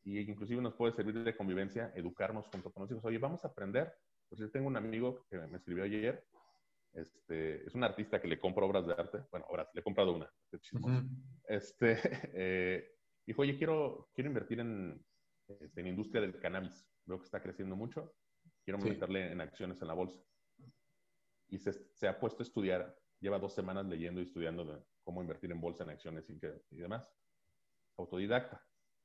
[0.02, 3.04] y inclusive nos puede servir de convivencia educarnos junto con los hijos.
[3.04, 3.92] Oye, vamos a aprender.
[4.28, 6.24] Pues yo tengo un amigo que me escribió ayer,
[6.96, 10.14] este, es un artista que le compro obras de arte, bueno, obras, le he comprado
[10.14, 10.32] una.
[10.52, 11.08] Uh -huh.
[11.48, 11.98] Este,
[12.34, 15.04] eh, dijo, oye, quiero, quiero invertir en,
[15.48, 16.88] este, en industria del cannabis.
[17.04, 18.14] Veo que está creciendo mucho.
[18.64, 18.88] Quiero sí.
[18.88, 20.20] meterle en acciones en la bolsa.
[21.48, 25.22] Y se, se ha puesto a estudiar lleva dos semanas leyendo y estudiando de cómo
[25.22, 27.08] invertir en bolsa, en acciones y, que, y demás.
[27.96, 28.62] Autodidacta.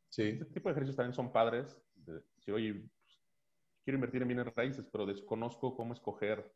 [0.10, 0.24] Sí.
[0.24, 1.82] Este tipo de ejercicios también son padres.
[1.96, 2.22] De
[2.52, 3.22] oye, pues,
[3.84, 6.54] quiero invertir en bienes raíces, pero desconozco cómo escoger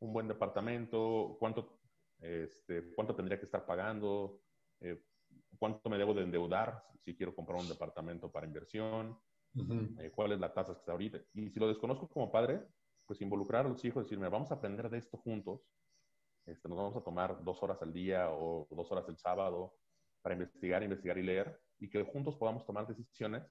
[0.00, 1.80] un buen departamento, cuánto,
[2.20, 4.40] este, cuánto tendría que estar pagando,
[4.80, 5.02] eh,
[5.58, 9.18] cuánto me debo de endeudar si quiero comprar un departamento para inversión,
[9.54, 10.00] uh -huh.
[10.00, 11.18] eh, cuál es la tasa que está ahorita.
[11.34, 12.66] Y si lo desconozco como padre,
[13.06, 15.60] pues involucrar a los hijos, decirme, vamos a aprender de esto juntos
[16.46, 19.74] este, nos vamos a tomar dos horas al día o dos horas el sábado
[20.22, 23.42] para investigar, investigar y leer y que juntos podamos tomar decisiones.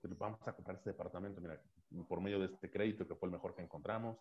[0.00, 1.60] Pues vamos a comprar este departamento, mira,
[2.06, 4.18] por medio de este crédito que fue el mejor que encontramos,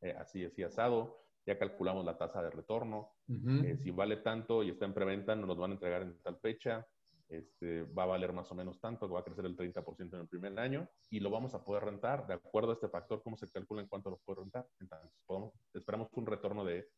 [0.00, 3.64] eh, así, así asado, ya calculamos la tasa de retorno, uh -huh.
[3.64, 6.36] eh, si vale tanto y está en preventa, nos lo van a entregar en tal
[6.38, 6.86] fecha,
[7.30, 10.28] este, va a valer más o menos tanto, va a crecer el 30% en el
[10.28, 13.48] primer año y lo vamos a poder rentar de acuerdo a este factor, cómo se
[13.48, 14.68] calcula en cuánto lo puede rentar.
[14.80, 16.90] Entonces, podemos, esperamos un retorno de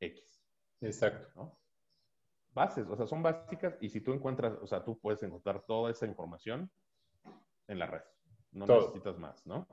[0.00, 0.42] X.
[0.80, 1.28] Exacto.
[1.36, 1.58] ¿no?
[2.52, 5.90] Bases, o sea, son básicas y si tú encuentras, o sea, tú puedes encontrar toda
[5.90, 6.68] esa información
[7.68, 8.02] en la red.
[8.50, 8.80] No Todo.
[8.80, 9.68] necesitas más, ¿no?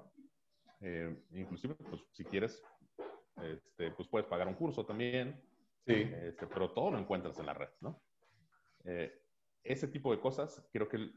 [0.82, 2.62] Eh, inclusive, pues, si quieres,
[3.42, 5.42] este, pues puedes pagar un curso también.
[5.86, 5.94] Sí.
[5.94, 8.02] Este, pero todo lo encuentras en la red, ¿no?
[8.86, 9.22] Eh,
[9.64, 11.12] ese tipo de cosas, creo que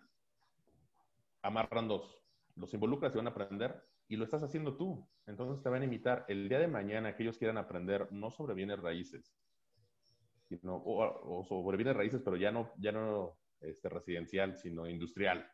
[1.42, 2.22] amarran dos.
[2.56, 5.08] Los involucras y van a aprender y lo estás haciendo tú.
[5.26, 8.54] Entonces te van a invitar el día de mañana que ellos quieran aprender no sobre
[8.54, 9.36] bienes raíces,
[10.48, 15.50] sino, o, o sobre bienes raíces, pero ya no, ya no este, residencial, sino industrial.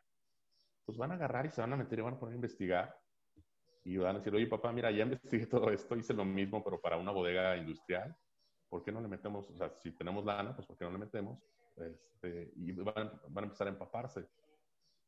[0.85, 3.02] Pues van a agarrar y se van a meter y van a poner a investigar.
[3.85, 6.79] Y van a decir, oye papá, mira, ya investigué todo esto, hice lo mismo, pero
[6.79, 8.15] para una bodega industrial.
[8.69, 9.49] ¿Por qué no le metemos?
[9.49, 11.39] O sea, si tenemos lana, pues ¿por qué no le metemos?
[11.75, 14.27] Este, y van, van, a empezar a empaparse.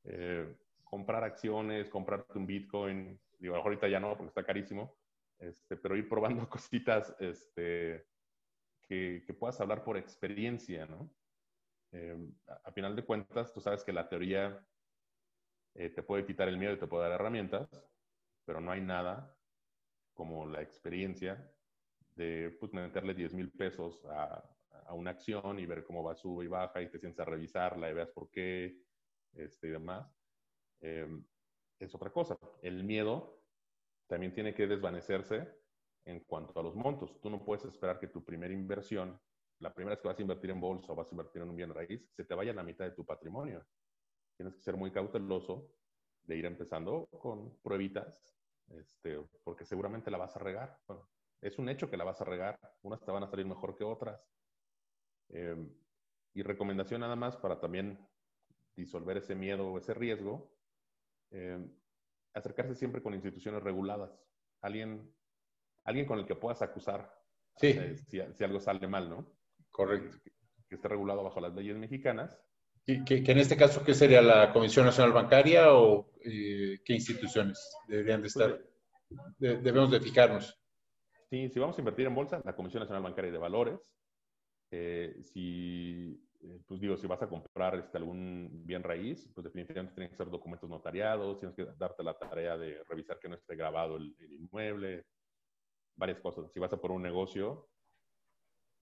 [0.04, 4.96] Eh, comprar acciones, comprarte un Bitcoin, digo, ahorita ya no, porque está carísimo,
[5.40, 8.06] este, pero ir probando cositas este,
[8.88, 11.10] que, que, puedas hablar por experiencia, ¿no?
[11.92, 12.18] Eh,
[12.48, 14.64] a, a, final de cuentas, tú sabes que la teoría
[15.74, 17.70] eh, te puede quitar el miedo y te puede dar herramientas,
[18.46, 19.36] pero no hay nada
[20.14, 21.52] como la experiencia
[22.16, 24.44] de pues, meterle 10 mil pesos a,
[24.86, 27.90] a, una acción y ver cómo va, sube y baja y te sientes a revisarla
[27.90, 28.80] y veas por qué
[29.34, 30.10] este, y demás.
[30.82, 31.08] Eh,
[31.80, 32.38] es otra cosa.
[32.62, 33.44] El miedo
[34.08, 35.48] también tiene que desvanecerse
[36.06, 37.20] en cuanto a los montos.
[37.22, 39.20] Tú no puedes esperar que tu primera inversión,
[39.60, 41.56] la primera vez que vas a invertir en bolsa o vas a invertir en un
[41.56, 43.66] bien raíz, se te vaya la mitad de tu patrimonio.
[44.38, 45.72] Tienes que ser muy cauteloso
[46.26, 48.36] de ir empezando con pruebitas,
[48.70, 50.80] este, porque seguramente la vas a regar.
[50.88, 51.08] Bueno,
[51.42, 52.60] es un hecho que la vas a regar.
[52.82, 54.20] Unas te van a salir mejor que otras.
[55.30, 55.56] Eh,
[56.34, 57.98] y recomendación nada más para también
[58.76, 60.54] disolver ese miedo o ese riesgo,
[61.32, 61.66] eh,
[62.34, 64.20] acercarse siempre con instituciones reguladas.
[64.62, 65.14] Alguien,
[65.84, 67.14] alguien con el que puedas acusar
[67.56, 67.68] sí.
[67.68, 69.34] eh, si, si, algo sale mal, ¿no?
[69.72, 70.18] Correcto.
[70.24, 72.38] Que, esté regulado bajo las leyes mexicanas.
[72.86, 77.76] Que, que, en este caso, ¿qué sería la Comisión Nacional Bancaria o eh, qué instituciones
[77.88, 78.62] deberían de estar?
[79.40, 80.60] debemos de fijarnos.
[81.30, 83.80] Sí, si vamos a invertir en bolsa, la Comisión Nacional Bancaria de Valores.
[84.72, 89.96] Eh, si, eh, pues digo, si vas a comprar este, algún bien raíz, pues definitivamente
[89.96, 93.56] tienen que ser documentos notariados, tienes que darte la tarea de revisar que no esté
[93.56, 95.06] grabado el, el inmueble,
[95.96, 96.52] varias cosas.
[96.52, 97.68] Si vas a por un negocio,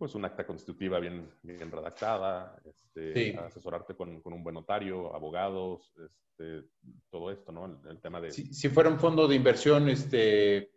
[0.03, 5.93] pues un acta constitutiva bien, bien redactada, este, asesorarte con, con, un buen notario, abogados,
[5.97, 6.67] este,
[7.09, 7.79] todo esto, ¿no?
[7.89, 8.29] El, tema de...
[8.29, 10.73] Si, si, fuera un fondo de inversión, este,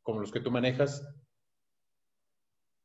[0.00, 1.06] como los que tú manejas.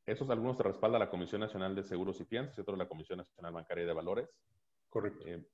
[0.05, 3.19] Esos algunos te respalda la Comisión Nacional de Seguros y Fianzas y otros la Comisión
[3.19, 4.27] Nacional Bancaria de Valores.
[4.89, 5.25] Correcto.
[5.25, 5.47] Eh,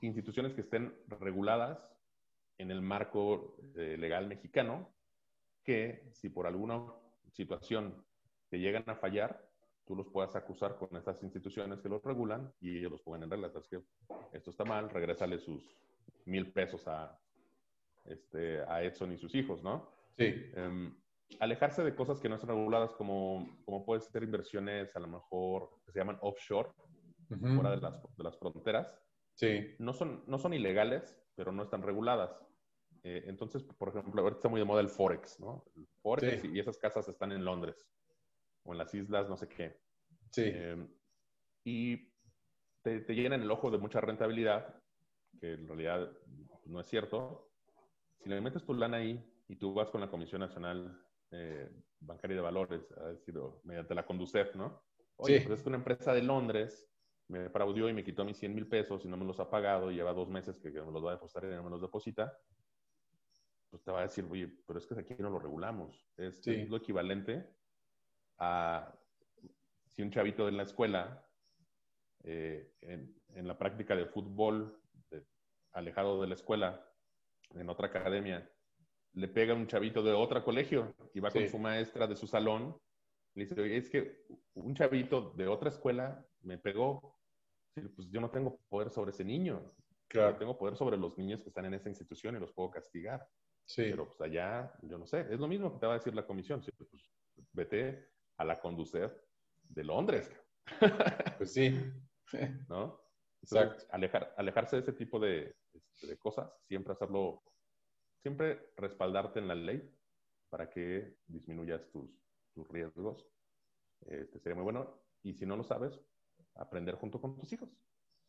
[0.00, 1.78] instituciones que estén reguladas
[2.58, 4.92] en el marco eh, legal mexicano,
[5.62, 6.82] que si por alguna
[7.30, 8.04] situación
[8.52, 9.48] te llegan a fallar,
[9.86, 13.30] tú los puedas acusar con estas instituciones que los regulan y ellos los pongan en
[13.30, 13.46] regla.
[13.46, 13.80] Es que
[14.34, 15.74] esto está mal, regresale sus
[16.26, 17.18] mil pesos a,
[18.04, 19.90] este, a Edson y sus hijos, ¿no?
[20.18, 20.50] Sí.
[20.54, 20.94] Em,
[21.40, 25.70] alejarse de cosas que no están reguladas, como, como pueden ser inversiones a lo mejor
[25.86, 26.68] que se llaman offshore,
[27.28, 28.94] fuera de las, de las, fronteras.
[29.32, 29.76] Sí.
[29.78, 32.38] No son, no son ilegales, pero no están reguladas.
[33.02, 35.64] Eh, entonces, por ejemplo, ahorita está muy de moda el Forex, ¿no?
[35.74, 37.88] El Forex y esas casas están en Londres
[38.64, 39.80] o en las islas, no sé qué.
[40.30, 40.44] Sí.
[40.46, 40.86] Eh,
[41.64, 41.96] y
[42.82, 44.74] te, te, llenan el ojo de mucha rentabilidad,
[45.40, 46.10] que en realidad
[46.66, 47.50] no es cierto.
[48.18, 51.00] Si le metes tu lana ahí y tú vas con la Comisión Nacional
[51.30, 53.34] eh, Bancaria de Valores, a decir,
[53.64, 54.82] mediante la Conducef, ¿no?
[55.16, 56.88] Oye, pues es que una empresa de Londres
[57.28, 59.90] me fraudió y me quitó mis 100 mil pesos y no me los ha pagado
[59.90, 62.36] y lleva dos meses que, me los va a depositar y no me los deposita.
[63.70, 66.06] Pues te va a decir, oye, pero es que aquí no lo regulamos.
[66.16, 67.48] Es, es lo equivalente
[69.88, 71.26] si un chavito de la escuela,
[72.24, 74.80] eh, en, la práctica de fútbol,
[75.72, 76.86] alejado de la escuela,
[77.54, 78.50] en otra academia,
[79.14, 82.26] le pega a un chavito de otro colegio y va con su maestra de su
[82.26, 82.76] salón,
[83.34, 84.24] le dice, es que
[84.54, 87.18] un chavito de otra escuela me pegó,
[87.74, 89.74] pues yo no tengo poder sobre ese niño,
[90.08, 90.36] claro.
[90.36, 93.26] tengo poder sobre los niños que están en esa institución y los puedo castigar.
[93.64, 93.84] Sí.
[93.90, 96.26] Pero pues allá, yo no sé, es lo mismo que te va a decir la
[96.26, 97.10] comisión, pues,
[97.52, 98.10] vete
[98.42, 99.10] a la conducir
[99.62, 100.30] de Londres.
[101.38, 101.76] Pues sí.
[102.68, 103.00] ¿No?
[103.42, 103.84] Exacto.
[103.90, 107.42] Alejar, alejarse de ese tipo de, este, de, cosas, siempre hacerlo,
[108.22, 109.82] siempre respaldarte en la ley
[110.50, 112.10] para que disminuyas tus,
[112.54, 113.26] tus riesgos.
[114.06, 115.02] Este sería muy bueno.
[115.24, 116.00] Y si no lo sabes,
[116.54, 117.70] aprender junto con tus hijos.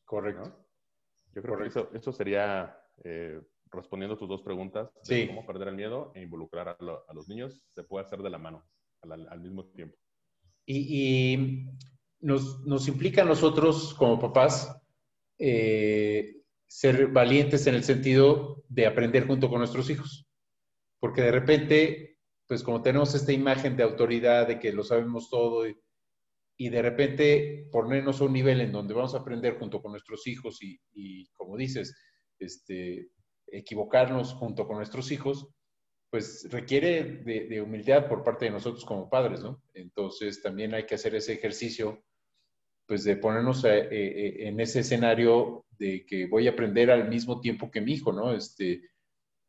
[0.05, 0.65] Correcto.
[1.33, 3.41] Yo creo que eso, eso sería eh,
[3.71, 4.91] respondiendo a tus dos preguntas.
[5.03, 5.27] Sí.
[5.27, 7.63] cómo perder el miedo e involucrar a, a, los niños.
[7.75, 8.67] Se puede hacer de la mano
[9.01, 10.02] al, al mismo tiempo
[10.65, 11.65] y,
[12.19, 14.73] nos, nos, implica a nosotros como papás
[15.37, 20.25] eh, ser valientes en el sentido de aprender junto con nuestros hijos.
[20.99, 25.67] Porque de repente, pues como tenemos esta imagen de autoridad, de que lo sabemos todo,
[25.67, 30.25] y, de repente ponernos a un nivel en donde vamos a aprender junto con nuestros
[30.27, 31.93] hijos y, y como dices,
[32.39, 33.09] este,
[33.47, 35.49] equivocarnos junto con nuestros hijos,
[36.13, 39.63] pues requiere de, humildad por parte de nosotros como padres, ¿no?
[39.73, 42.03] Entonces también hay que hacer ese ejercicio,
[42.85, 47.41] pues de ponernos eh, eh, en ese escenario de que voy a aprender al mismo
[47.41, 48.31] tiempo que mi hijo, ¿no?
[48.31, 48.83] Este,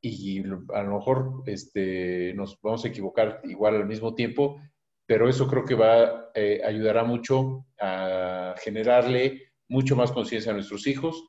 [0.01, 4.59] y a lo mejor este, nos vamos a equivocar igual al mismo tiempo,
[5.05, 10.87] pero eso creo que va, eh, ayudará mucho a generarle mucho más conciencia a nuestros
[10.87, 11.29] hijos,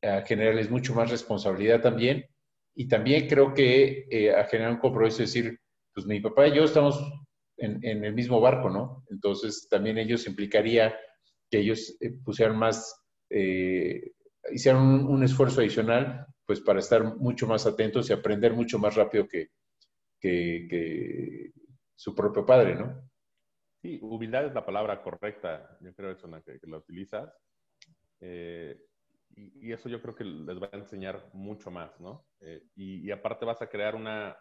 [0.00, 2.30] a generarles mucho más responsabilidad también
[2.80, 5.60] y también creo que eh, a generar un compromiso, es decir,
[5.92, 6.98] pues mi papá y yo estamos
[7.58, 9.04] en, en el mismo barco, ¿no?
[9.10, 10.98] Entonces también ellos implicaría
[11.50, 14.12] que ellos eh, pusieran más, eh,
[14.50, 19.28] hicieran un, esfuerzo adicional, pues para estar mucho más atentos y aprender mucho más rápido
[19.28, 19.48] que,
[20.18, 21.52] que,
[21.94, 23.10] su propio padre, ¿no?
[23.82, 27.30] Sí, humildad es la palabra correcta, yo creo eso, que, que la utilizas.
[28.20, 28.74] Eh,
[29.36, 32.26] y, eso yo creo que les va a enseñar mucho más, ¿no?
[32.40, 34.36] Eh, y, aparte vas a crear una,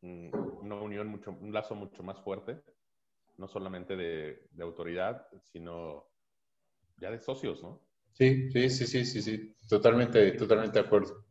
[0.00, 2.62] una unión, mucho, un lazo mucho más fuerte,
[3.36, 6.06] no solamente de, de, autoridad, sino
[6.98, 7.80] ya de socios, ¿no?
[8.12, 11.24] Sí, sí, sí, sí, sí, sí, totalmente, totalmente de acuerdo.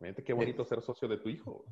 [0.00, 1.64] Fíjate qué bonito ser socio de tu hijo.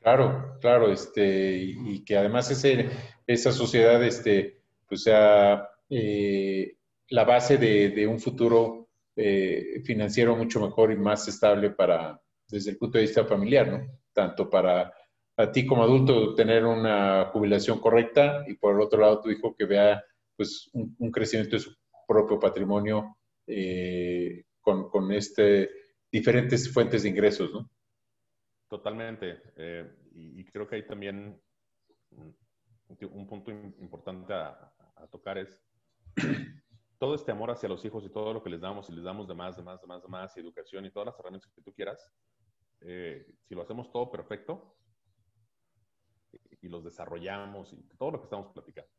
[0.00, 2.90] Claro, claro, este, y, que además ese,
[3.26, 6.76] esa sociedad, este, pues sea eh,
[7.08, 8.84] la base de, de un futuro
[9.16, 13.86] eh, financiero mucho mejor y más estable para, desde el punto de vista familiar, ¿no?
[14.12, 14.92] Tanto para
[15.36, 19.54] a ti como adulto tener una jubilación correcta y por el otro lado tu hijo
[19.56, 20.02] que vea
[20.36, 21.74] pues un, crecimiento de su
[22.06, 25.70] propio patrimonio eh, con, con este,
[26.10, 27.68] diferentes fuentes de ingresos, ¿no?
[28.68, 29.40] Totalmente.
[29.56, 31.40] Eh, y, creo que hay también
[32.10, 34.72] un punto importante a,
[35.10, 35.60] tocar es
[37.04, 39.28] todo este amor hacia los hijos y todo lo que les damos y les damos
[39.28, 41.60] de más, de más, de más, de más, y educación y todas las herramientas que
[41.60, 42.10] tú quieras,
[42.80, 44.74] eh, si lo hacemos todo perfecto
[46.62, 48.90] y los desarrollamos y todo lo que estamos platicando,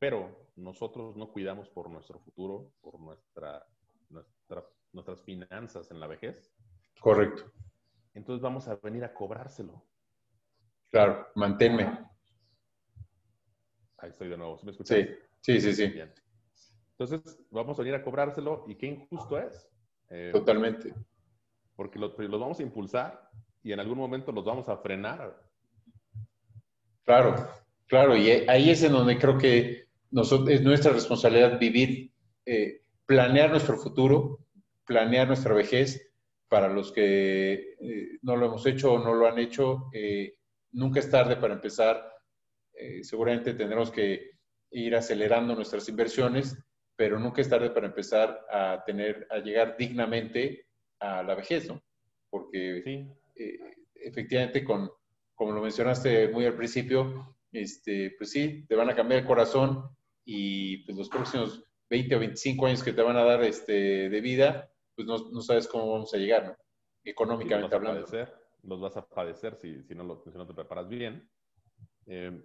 [0.00, 3.64] pero nosotros no cuidamos por nuestro futuro, por nuestra,
[4.92, 6.52] nuestras finanzas en la vejez.
[7.00, 7.52] Correcto.
[8.14, 9.86] Entonces vamos a venir a cobrárselo.
[10.90, 11.84] Claro, manténme.
[13.98, 14.58] Ahí estoy de nuevo.
[14.64, 15.06] me escuchas?
[15.40, 15.94] Sí, sí, sí.
[16.98, 19.68] Entonces vamos a venir a cobrárselo y qué injusto es.
[20.10, 20.92] Eh, Totalmente.
[21.76, 23.30] Porque los vamos a impulsar
[23.62, 25.40] y en algún momento los vamos a frenar.
[27.04, 27.36] Claro,
[27.86, 28.16] claro.
[28.16, 32.12] Y ahí es en donde creo que nosotros, es nuestra responsabilidad vivir,
[32.44, 34.40] eh, planear nuestro futuro,
[34.84, 36.04] planear nuestra vejez.
[36.48, 40.34] Para los que eh, no lo hemos hecho o no lo han hecho, eh,
[40.72, 42.12] nunca es tarde para empezar.
[43.02, 44.30] seguramente tendremos que
[44.70, 46.56] ir acelerando nuestras inversiones,
[46.98, 50.66] pero nunca es tarde para empezar a tener, a llegar dignamente
[50.98, 51.80] a la vejez, ¿no?
[52.28, 52.82] Porque
[53.94, 54.90] efectivamente, con,
[55.36, 59.88] como lo mencionaste muy al principio, este, pues sí, te van a cambiar el corazón
[60.24, 64.20] y pues los próximos 20 o 25 años que te van a dar este, de
[64.20, 66.56] vida, pues no, no sabes cómo vamos a llegar, ¿no?
[67.04, 68.08] Económicamente hablando.
[68.64, 71.30] los vas a padecer si, si, no, lo, si no te preparas bien.
[72.06, 72.42] Eh,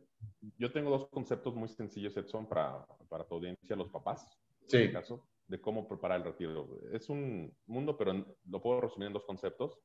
[0.58, 4.30] yo tengo dos conceptos muy sencillos, Edson, para, para tu audiencia, los papás,
[4.68, 4.78] sí.
[4.78, 6.80] en este caso, de cómo preparar el retiro.
[6.92, 8.14] Es un mundo, pero
[8.50, 9.80] lo puedo resumir en dos conceptos.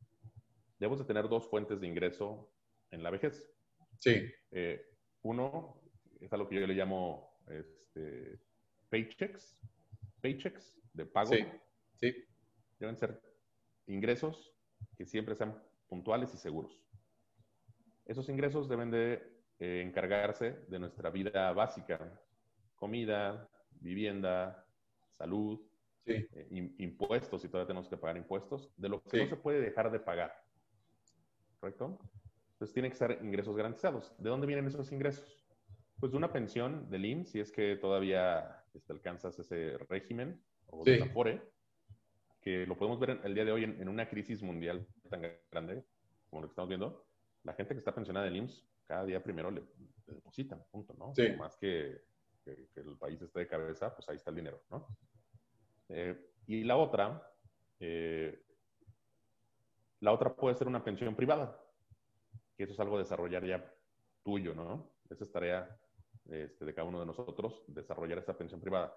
[0.79, 2.53] Debemos de tener dos fuentes de ingreso
[2.91, 3.51] en la vejez.
[3.99, 4.22] Sí.
[4.51, 4.81] Eh,
[5.22, 5.83] uno
[6.20, 8.41] es algo que yo le llamo este,
[8.89, 9.59] paychecks,
[10.20, 11.33] paychecks de pago.
[11.33, 11.45] Sí,
[11.97, 12.24] sí.
[12.79, 13.20] Deben ser
[13.87, 14.55] ingresos
[14.97, 16.81] que siempre sean puntuales y seguros.
[18.05, 19.14] Esos ingresos deben de
[19.59, 22.22] eh, encargarse de nuestra vida básica,
[22.76, 24.68] comida, vivienda,
[25.19, 25.61] salud,
[26.07, 29.91] eh, impuestos, si todavía tenemos que pagar impuestos, de lo que no se puede dejar
[29.91, 30.33] de pagar.
[31.61, 31.99] ¿Correcto?
[32.53, 34.14] Entonces tienen que ser ingresos garantizados.
[34.19, 35.45] ¿De dónde vienen esos ingresos?
[36.01, 40.85] Pues de una pensión del IMSS, si es que todavía este, alcanzas ese régimen, o
[40.85, 41.43] de la FORE,
[42.41, 45.85] que lo podemos ver el día de hoy en, una crisis mundial tan grande
[46.31, 47.07] como lo que estamos viendo.
[47.43, 49.62] La gente que está pensionada del IMSS, cada día primero le,
[50.07, 51.14] depositan, punto, ¿no?
[51.14, 51.31] Sí.
[51.37, 52.03] más que,
[52.76, 54.86] el país esté de cabeza, pues ahí está el dinero, ¿no?
[55.88, 57.30] Eh, y la otra,
[57.80, 58.42] eh,
[60.01, 61.61] la otra puede ser una pensión privada,
[62.57, 63.74] que eso es algo a desarrollar ya
[64.22, 64.90] tuyo, ¿no?
[65.11, 65.78] Esa es tarea
[66.26, 68.94] este, de cada uno de nosotros, desarrollar esta pensión privada.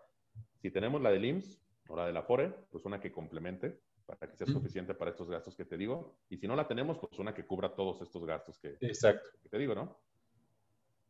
[0.62, 4.32] Si tenemos la del IMSS o la de la FORE, pues una que complemente para
[4.32, 6.18] que sea suficiente para estos gastos que te digo.
[6.30, 9.30] Y si no la tenemos, pues una que cubra todos estos gastos que, Exacto.
[9.42, 10.00] que te digo, ¿no?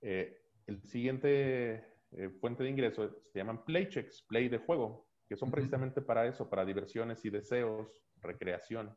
[0.02, 5.50] Eh, el siguiente eh, fuente de ingreso se llaman playchecks, play de juego, que son
[5.50, 8.96] precisamente para eso, para diversiones y deseos, recreación.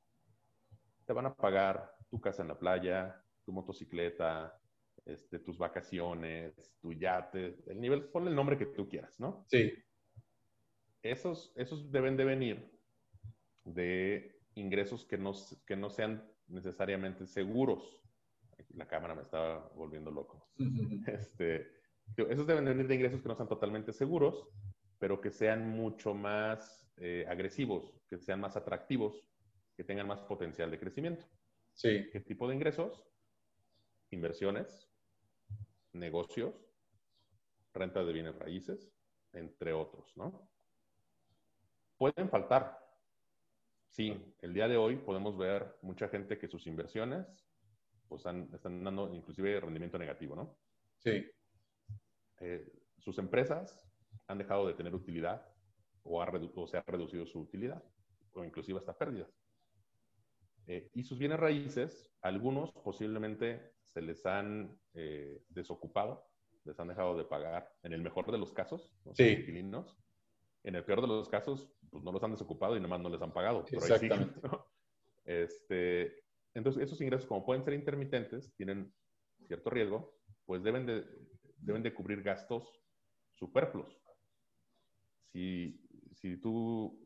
[1.06, 4.58] Te van a pagar tu casa en la playa, tu motocicleta,
[5.04, 9.44] este, tus vacaciones, tu yate, el nivel, ponle el nombre que tú quieras, ¿no?
[9.48, 9.72] Sí.
[11.02, 12.80] Esos, esos deben de venir
[13.64, 15.32] de ingresos que no,
[15.66, 18.00] que no sean necesariamente seguros.
[18.70, 20.48] La cámara me estaba volviendo loco.
[21.06, 21.83] este,
[22.16, 24.48] esos deben de venir de ingresos que no sean totalmente seguros,
[24.98, 29.28] pero que sean mucho más eh, agresivos, que sean más atractivos,
[29.76, 31.26] que tengan más potencial de crecimiento.
[31.72, 32.08] Sí.
[32.12, 33.04] ¿Qué tipo de ingresos?
[34.10, 34.88] Inversiones,
[35.92, 36.54] negocios,
[37.72, 38.94] renta de bienes raíces,
[39.32, 40.48] entre otros, ¿no?
[41.96, 42.78] Pueden faltar.
[43.90, 47.44] Sí, el día de hoy podemos ver mucha gente que sus inversiones
[48.08, 50.58] pues están dando inclusive rendimiento negativo, ¿no?
[50.98, 51.30] Sí.
[52.40, 52.66] Eh,
[52.98, 53.86] sus empresas
[54.26, 55.46] han dejado de tener utilidad
[56.02, 57.82] o, ha o, se ha reducido su utilidad
[58.32, 59.30] o inclusive hasta pérdidas.
[60.66, 66.26] Eh, y sus bienes raíces, algunos posiblemente se les han eh, desocupado,
[66.64, 69.24] les han dejado de pagar, en el mejor de los casos, sí.
[69.24, 69.98] inquilinos.
[70.62, 73.20] En el peor de los casos, pues no los han desocupado y nomás no les
[73.20, 73.66] han pagado.
[73.70, 74.40] Exactamente.
[75.26, 76.24] este,
[76.54, 78.90] entonces, esos ingresos, como pueden ser intermitentes, tienen
[79.46, 80.16] cierto riesgo,
[80.46, 81.04] pues deben de,
[81.64, 82.80] deben de cubrir gastos
[83.32, 84.00] superfluos.
[85.32, 85.80] Si,
[86.12, 86.98] si tú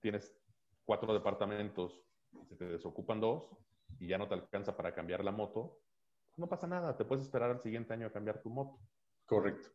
[0.00, 0.36] tienes
[0.84, 2.04] cuatro departamentos
[2.42, 3.56] y se te desocupan dos
[3.98, 5.78] y ya no te alcanza para cambiar la moto,
[6.36, 8.80] no pasa nada, te puedes esperar al siguiente año a cambiar tu moto.
[9.26, 9.70] Correcto.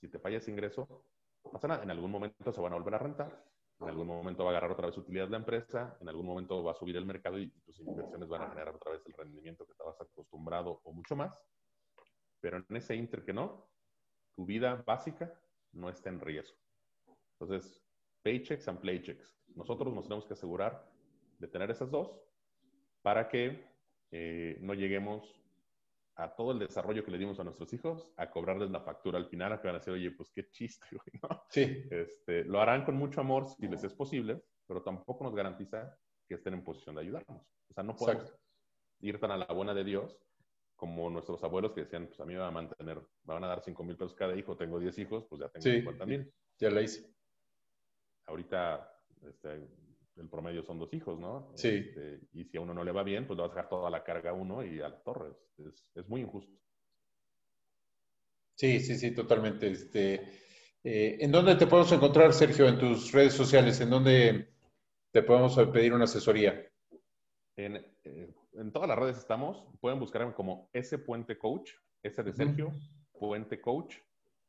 [0.00, 1.04] Si te falla ese ingreso,
[1.44, 1.82] no pasa nada.
[1.82, 3.44] En algún momento se van a volver a rentar,
[3.80, 6.72] en algún momento va a agarrar otra vez utilidad la empresa, en algún momento va
[6.72, 9.72] a subir el mercado y tus inversiones van a generar otra vez el rendimiento que
[9.72, 11.46] estabas acostumbrado o mucho más.
[12.40, 13.68] Pero en ese inter que no,
[14.34, 15.32] tu vida básica
[15.72, 16.56] no está en riesgo.
[17.38, 17.82] Entonces,
[18.22, 19.36] paychecks and playchecks.
[19.54, 20.88] Nosotros nos tenemos que asegurar
[21.38, 22.20] de tener esas dos
[23.02, 23.64] para que
[24.10, 25.38] eh, no lleguemos
[26.16, 29.26] a todo el desarrollo que le dimos a nuestros hijos a cobrarles la factura al
[29.26, 30.86] final, a que van a decir, oye, pues qué chiste,
[31.22, 31.44] ¿no?
[31.48, 31.84] Sí.
[31.90, 36.34] Este, lo harán con mucho amor si les es posible, pero tampoco nos garantiza que
[36.34, 37.42] estén en posición de ayudarnos.
[37.70, 38.34] O sea, no podemos
[39.00, 40.18] ir tan a la buena de Dios
[40.78, 43.48] como nuestros abuelos que decían, pues a mí me van a mantener, me van a
[43.48, 45.76] dar 5 mil pesos cada hijo, tengo 10 hijos, pues ya tengo Sí.
[45.78, 46.32] 50 mil.
[46.58, 47.04] Ya la hice.
[48.26, 48.88] Ahorita
[49.26, 49.66] este,
[50.16, 51.50] el promedio son dos hijos, ¿no?
[51.56, 51.68] Sí.
[51.68, 53.90] Este, y si a uno no le va bien, pues le vas a dejar toda
[53.90, 55.32] la carga a uno y a la torre.
[55.58, 56.52] Es, es muy injusto.
[58.54, 59.68] Sí, sí, sí, totalmente.
[59.68, 60.14] Este,
[60.84, 62.68] eh, ¿En dónde te podemos encontrar, Sergio?
[62.68, 64.48] En tus redes sociales, ¿en dónde
[65.10, 66.64] te podemos pedir una asesoría?
[67.56, 69.64] En, eh, en todas las redes estamos.
[69.80, 72.32] Pueden buscarme como S Puente Coach, S de.
[72.32, 72.72] Sergio,
[73.18, 73.96] Puente Coach.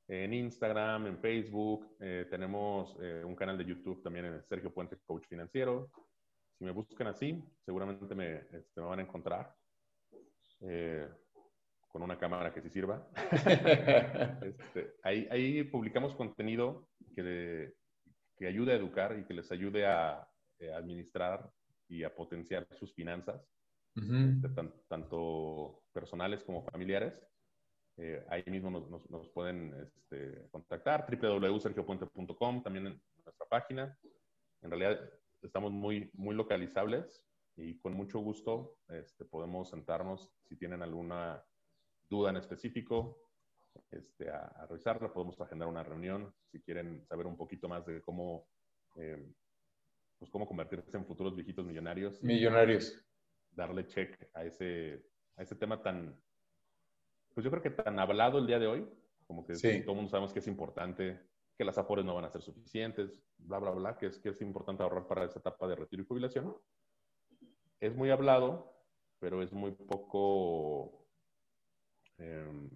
[0.07, 1.95] En Instagram, en Facebook.
[1.99, 5.91] eh, tenemos eh, un canal de YouTube también en Sergio Puente Coach Financiero.
[6.57, 9.55] Si me buscan así, seguramente me, este, me van a encontrar.
[10.61, 11.07] Eh,
[11.89, 13.07] con una cámara que sí sirva.
[14.41, 17.73] Este, ahí, ahí publicamos contenido que,
[18.37, 20.27] que ayude a educar y que les ayude a,
[20.59, 21.49] eh, administrar
[21.87, 23.41] y a potenciar sus finanzas,
[23.95, 24.15] Ujú.
[24.35, 27.13] este, tan- tanto personales como familiares.
[27.97, 33.97] Eh, ahí mismo nos, nos- nos pueden este, contactar, www.sergiopuente.com, también en nuestra página.
[34.61, 34.99] En realidad
[35.41, 37.25] estamos muy, muy localizables
[37.57, 41.43] y con mucho gusto este, podemos sentarnos si tienen alguna
[42.09, 43.17] duda en específico,
[43.91, 48.01] este, a, a revisarla, podemos agendar una reunión si quieren saber un poquito más de
[48.01, 48.47] cómo,
[48.95, 49.31] eh,
[50.17, 53.05] pues cómo convertirse en futuros viejitos millonarios Millonarios.
[53.51, 56.19] Darle check a ese, a ese tema tan,
[57.33, 58.87] pues yo creo que tan hablado el día de hoy,
[59.27, 59.81] como que Sí.
[59.81, 61.19] todo el mundo sabemos que es importante,
[61.57, 64.41] que las afores no van a ser suficientes, bla, bla, bla, que es, que es
[64.41, 66.55] importante ahorrar para esa etapa de retiro y jubilación.
[67.79, 68.73] Es muy hablado,
[69.19, 71.05] pero es muy poco,
[72.17, 72.69] eh,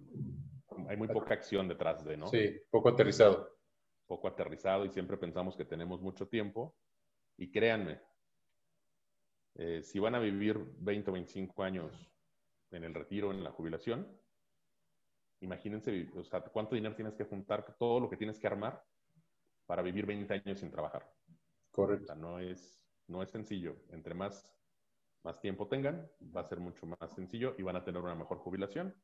[0.88, 2.26] hay muy poca acción detrás de, ¿no?
[2.28, 3.56] Sí, poco aterrizado.
[4.06, 6.76] Poco aterrizado y siempre pensamos que tenemos mucho tiempo.
[7.38, 8.00] Y créanme,
[9.56, 11.92] eh, si van a vivir 20 o 25 años
[12.70, 14.06] en el retiro, en la jubilación,
[15.40, 18.82] imagínense, o sea, cuánto dinero tienes que juntar, todo lo que tienes que armar
[19.66, 21.10] para vivir 20 años sin trabajar.
[21.28, 22.06] O Correcto.
[22.06, 23.76] sea, no es, no es sencillo.
[23.90, 24.52] Entre más,
[25.22, 28.38] más tiempo tengan, va a ser mucho más sencillo y van a tener una mejor
[28.38, 28.94] jubilación.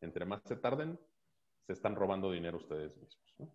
[0.00, 0.98] Entre más se tarden,
[1.66, 3.34] se están robando dinero ustedes mismos.
[3.38, 3.54] ¿no?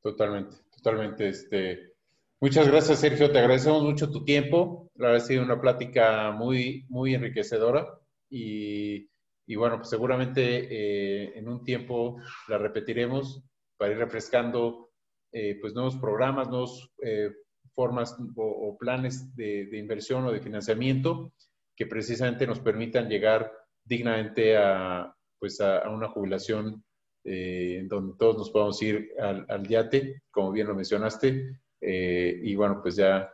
[0.00, 1.28] Totalmente, totalmente.
[1.28, 1.93] Este,
[2.40, 3.30] muchas gracias, Sergio.
[3.30, 4.90] Te agradecemos mucho tu tiempo.
[4.96, 7.98] La verdad ha sido una plática muy, muy enriquecedora
[8.30, 9.08] y,
[9.46, 12.18] y bueno, pues seguramente eh, en un tiempo
[12.48, 13.42] la repetiremos
[13.76, 14.90] para ir refrescando
[15.32, 17.32] eh, pues nuevos programas, nuevas eh,
[17.74, 21.32] formas o, planes de, inversión o de financiamiento
[21.74, 23.50] que precisamente nos permitan llegar
[23.84, 26.84] dignamente a, pues a, una jubilación
[27.24, 31.58] eh, donde todos nos podamos ir al, al yate, como bien lo mencionaste.
[31.86, 33.30] Eh, y bueno, pues ya,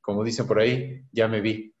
[0.00, 1.74] como dicen por ahí, ya me vi.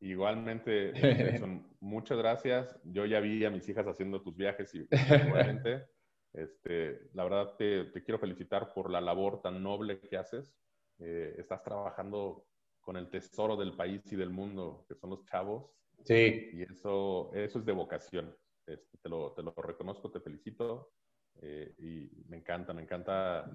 [0.00, 0.92] Igualmente,
[1.40, 2.78] Jason, muchas gracias.
[2.84, 4.86] Yo ya vi a mis hijas haciendo tus viajes y
[5.26, 5.86] igualmente,
[6.32, 10.54] este, la verdad te, te quiero felicitar por la labor tan noble que haces.
[10.98, 12.46] Eh, estás trabajando
[12.80, 15.70] con el tesoro del país y del mundo, que son los chavos,
[16.04, 18.36] Sí, y eso, eso es de vocación.
[18.66, 20.92] Este, te, lo, te lo reconozco, te felicito
[21.40, 23.50] eh, y me encanta, me encanta,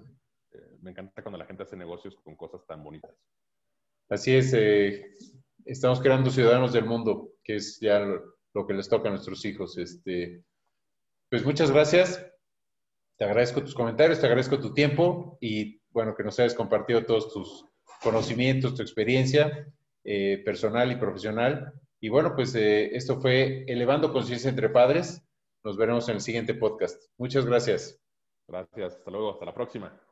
[0.51, 3.15] eh, me encanta cuando la gente hace negocios con cosas tan bonitas.
[4.09, 4.53] así es.
[4.53, 5.13] eh,
[5.65, 9.43] estamos creando ciudadanos del mundo, que es ya lo, lo que les toca a nuestros
[9.45, 9.77] hijos.
[9.77, 10.43] Este,
[11.29, 12.25] pues muchas gracias.
[13.17, 17.33] Te agradezco tus comentarios, te agradezco tu tiempo y bueno, que nos hayas compartido todos
[17.33, 17.65] tus
[18.01, 19.67] conocimientos, tu experiencia
[20.03, 21.73] eh, personal y profesional.
[21.99, 25.23] Y bueno, pues eh, esto fue Elevando Conciencia entre Padres.
[25.63, 27.01] Nos veremos en el siguiente podcast.
[27.17, 27.99] Muchas gracias.
[28.47, 30.06] Gracias, hasta luego, hasta la próxima.